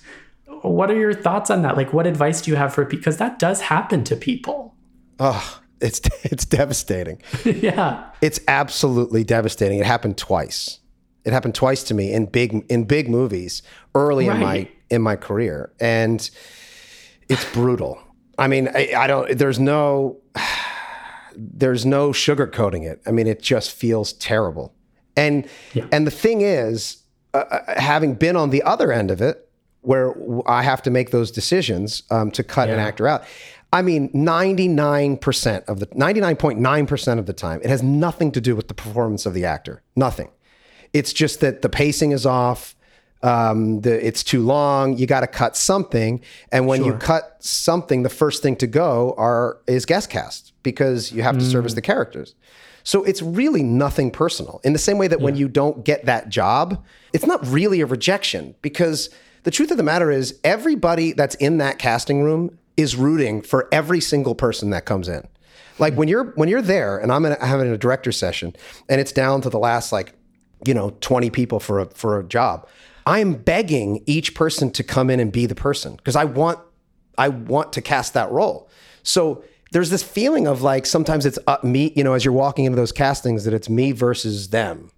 [0.62, 1.76] What are your thoughts on that?
[1.76, 3.00] Like what advice do you have for people?
[3.00, 4.76] because that does happen to people.
[5.20, 8.10] oh it's it's devastating yeah.
[8.22, 10.80] it's absolutely devastating it happened twice
[11.26, 13.64] it happened twice to me in big in big movies
[13.96, 16.30] early in my in my career and
[17.28, 18.00] it's brutal
[18.38, 20.22] i mean I, I don't there's no
[21.36, 24.74] there's no sugarcoating it i mean it just feels terrible
[25.16, 25.86] and Yeah.
[25.92, 27.04] and the thing is
[27.34, 29.50] uh, uh, having been on the other end of it
[29.82, 30.16] where
[30.48, 33.24] I have to make those decisions um, to cut an actor out
[33.74, 38.68] i mean 99% of the 99.9% of the time it has nothing to do with
[38.68, 40.30] the performance of the actor nothing
[40.94, 42.76] it's just that the pacing is off.
[43.24, 44.96] Um, the, it's too long.
[44.98, 46.22] You got to cut something,
[46.52, 51.12] and when you cut something, the first thing to go are is guest cast because
[51.12, 51.76] you have to service mm.
[51.76, 52.36] the characters.
[52.84, 54.60] So it's really nothing personal.
[54.64, 56.84] In the same way that when you don't get that job,
[57.14, 59.10] it's not really a rejection because
[59.44, 63.70] the truth of the matter is everybody that's in that casting room is rooting for
[63.72, 65.26] every single person that comes in.
[65.80, 68.56] Like when you're when you're there and I'm in, having a director session
[68.90, 70.14] and it's down to the last like
[70.66, 72.68] you know 20 people for a for a job
[73.06, 76.60] i'm begging each person to come in and be the person because i want
[77.18, 78.70] i want to cast that role
[79.04, 79.44] so
[79.74, 82.76] there's this feeling of like sometimes it's up me you know as you're walking into
[82.76, 84.90] those castings that it's me versus them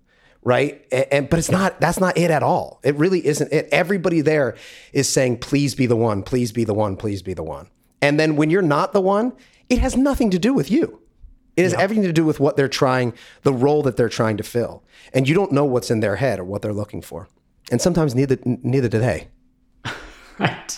[0.44, 3.68] right and, and but it's not that's not it at all it really isn't it
[3.72, 4.56] everybody there
[4.94, 7.68] is saying please be the one please be the one please be the one
[8.02, 9.34] and then when you're not the one
[9.70, 11.02] it has nothing to do with you
[11.58, 13.14] It has everything to do with what they're trying,
[13.44, 14.84] the role that they're trying to fill.
[15.14, 17.30] And you don't know what's in their head or what they're looking for.
[17.72, 19.30] And sometimes neither neither do they.
[20.40, 20.78] right.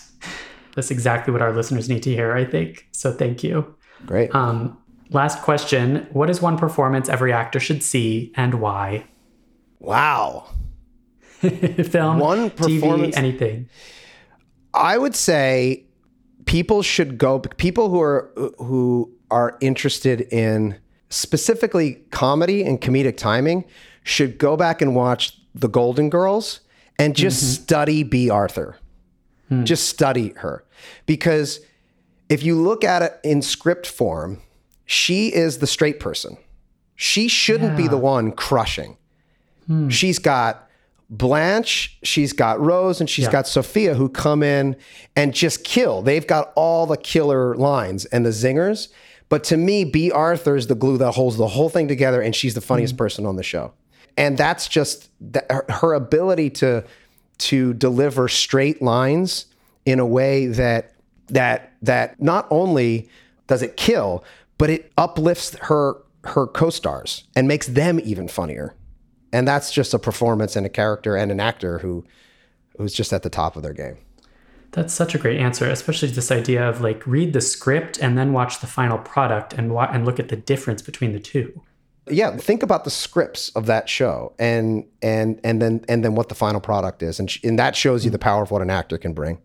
[0.76, 2.88] That's exactly what our listeners need to hear, I think.
[2.92, 3.76] So thank you.
[4.06, 4.34] Great.
[4.36, 4.78] Um,
[5.10, 6.08] last question.
[6.12, 9.06] What is one performance every actor should see and why?
[9.80, 10.48] Wow.
[11.40, 13.70] Film, One performance- TV, anything.
[14.74, 15.86] I would say
[16.46, 20.78] people should go people who are who are interested in
[21.10, 23.66] specifically comedy and comedic timing
[24.04, 26.62] should go back and watch The Golden Girls
[27.00, 28.78] and just study Bea Arthur.
[29.64, 30.66] Just study her.
[31.06, 31.62] Because
[32.30, 34.42] if you look at it in script form,
[34.86, 36.38] she is the straight person.
[36.96, 38.98] She shouldn't be the one crushing.
[39.68, 39.90] Hmm.
[39.90, 40.68] She's got
[41.10, 43.32] Blanche, she's got Rose, and she's Yeah.
[43.32, 44.76] got Sophia who come in
[45.16, 46.02] and just kill.
[46.02, 48.90] They've got all the killer lines and the zingers.
[49.30, 52.36] But to me, Bea Arthur is the glue that holds the whole thing together, and
[52.36, 52.98] she's the funniest hmm.
[52.98, 53.72] person on the show.
[54.18, 56.84] And that's just that, her ability to
[57.38, 59.46] to deliver straight lines
[59.86, 60.94] in a way that
[61.30, 63.10] that that not only
[63.48, 64.24] does it kill,
[64.58, 68.76] but it uplifts her her co-stars and makes them even funnier.
[69.32, 72.06] And that's just a performance and a character and an actor who
[72.78, 73.98] who's just at the top of their game.
[74.72, 78.34] That's such a great answer, especially this idea of like read the script and then
[78.34, 81.62] watch the final product and wa- and look at the difference between the two.
[82.10, 86.30] Yeah, think about the scripts of that show and and and then and then what
[86.30, 88.22] the final product is, and, sh- and that shows you the mm.
[88.22, 89.40] power of what an actor can bring.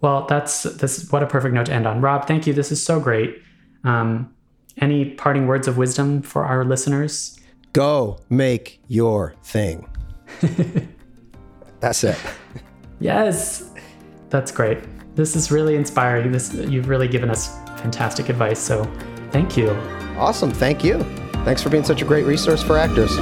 [0.00, 2.00] Well, that's this what a perfect note to end on.
[2.00, 2.52] Rob, thank you.
[2.52, 3.42] This is so great.
[3.84, 4.32] Um,
[4.80, 7.38] any parting words of wisdom for our listeners?
[7.72, 9.88] Go make your thing.
[11.80, 12.18] That's it.
[13.00, 13.70] Yes,
[14.30, 14.78] that's great.
[15.14, 16.32] This is really inspiring.
[16.32, 18.58] This you've really given us fantastic advice.
[18.58, 18.84] So,
[19.30, 19.70] thank you.
[20.18, 20.50] Awesome.
[20.50, 20.98] Thank you.
[21.44, 23.16] Thanks for being such a great resource for actors.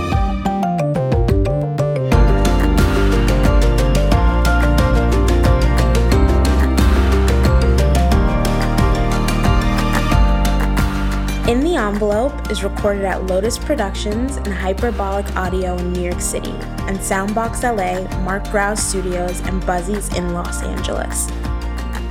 [12.50, 16.52] Is recorded at Lotus Productions and Hyperbolic Audio in New York City,
[16.86, 21.26] and Soundbox LA, Mark Graue Studios, and Buzzy's in Los Angeles.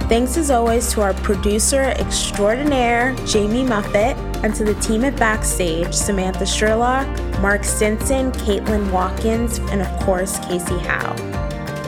[0.09, 5.93] Thanks as always to our producer extraordinaire, Jamie Muffett, and to the team at Backstage,
[5.93, 7.07] Samantha Sherlock,
[7.39, 11.44] Mark Stinson, Caitlin Watkins, and of course, Casey Howe.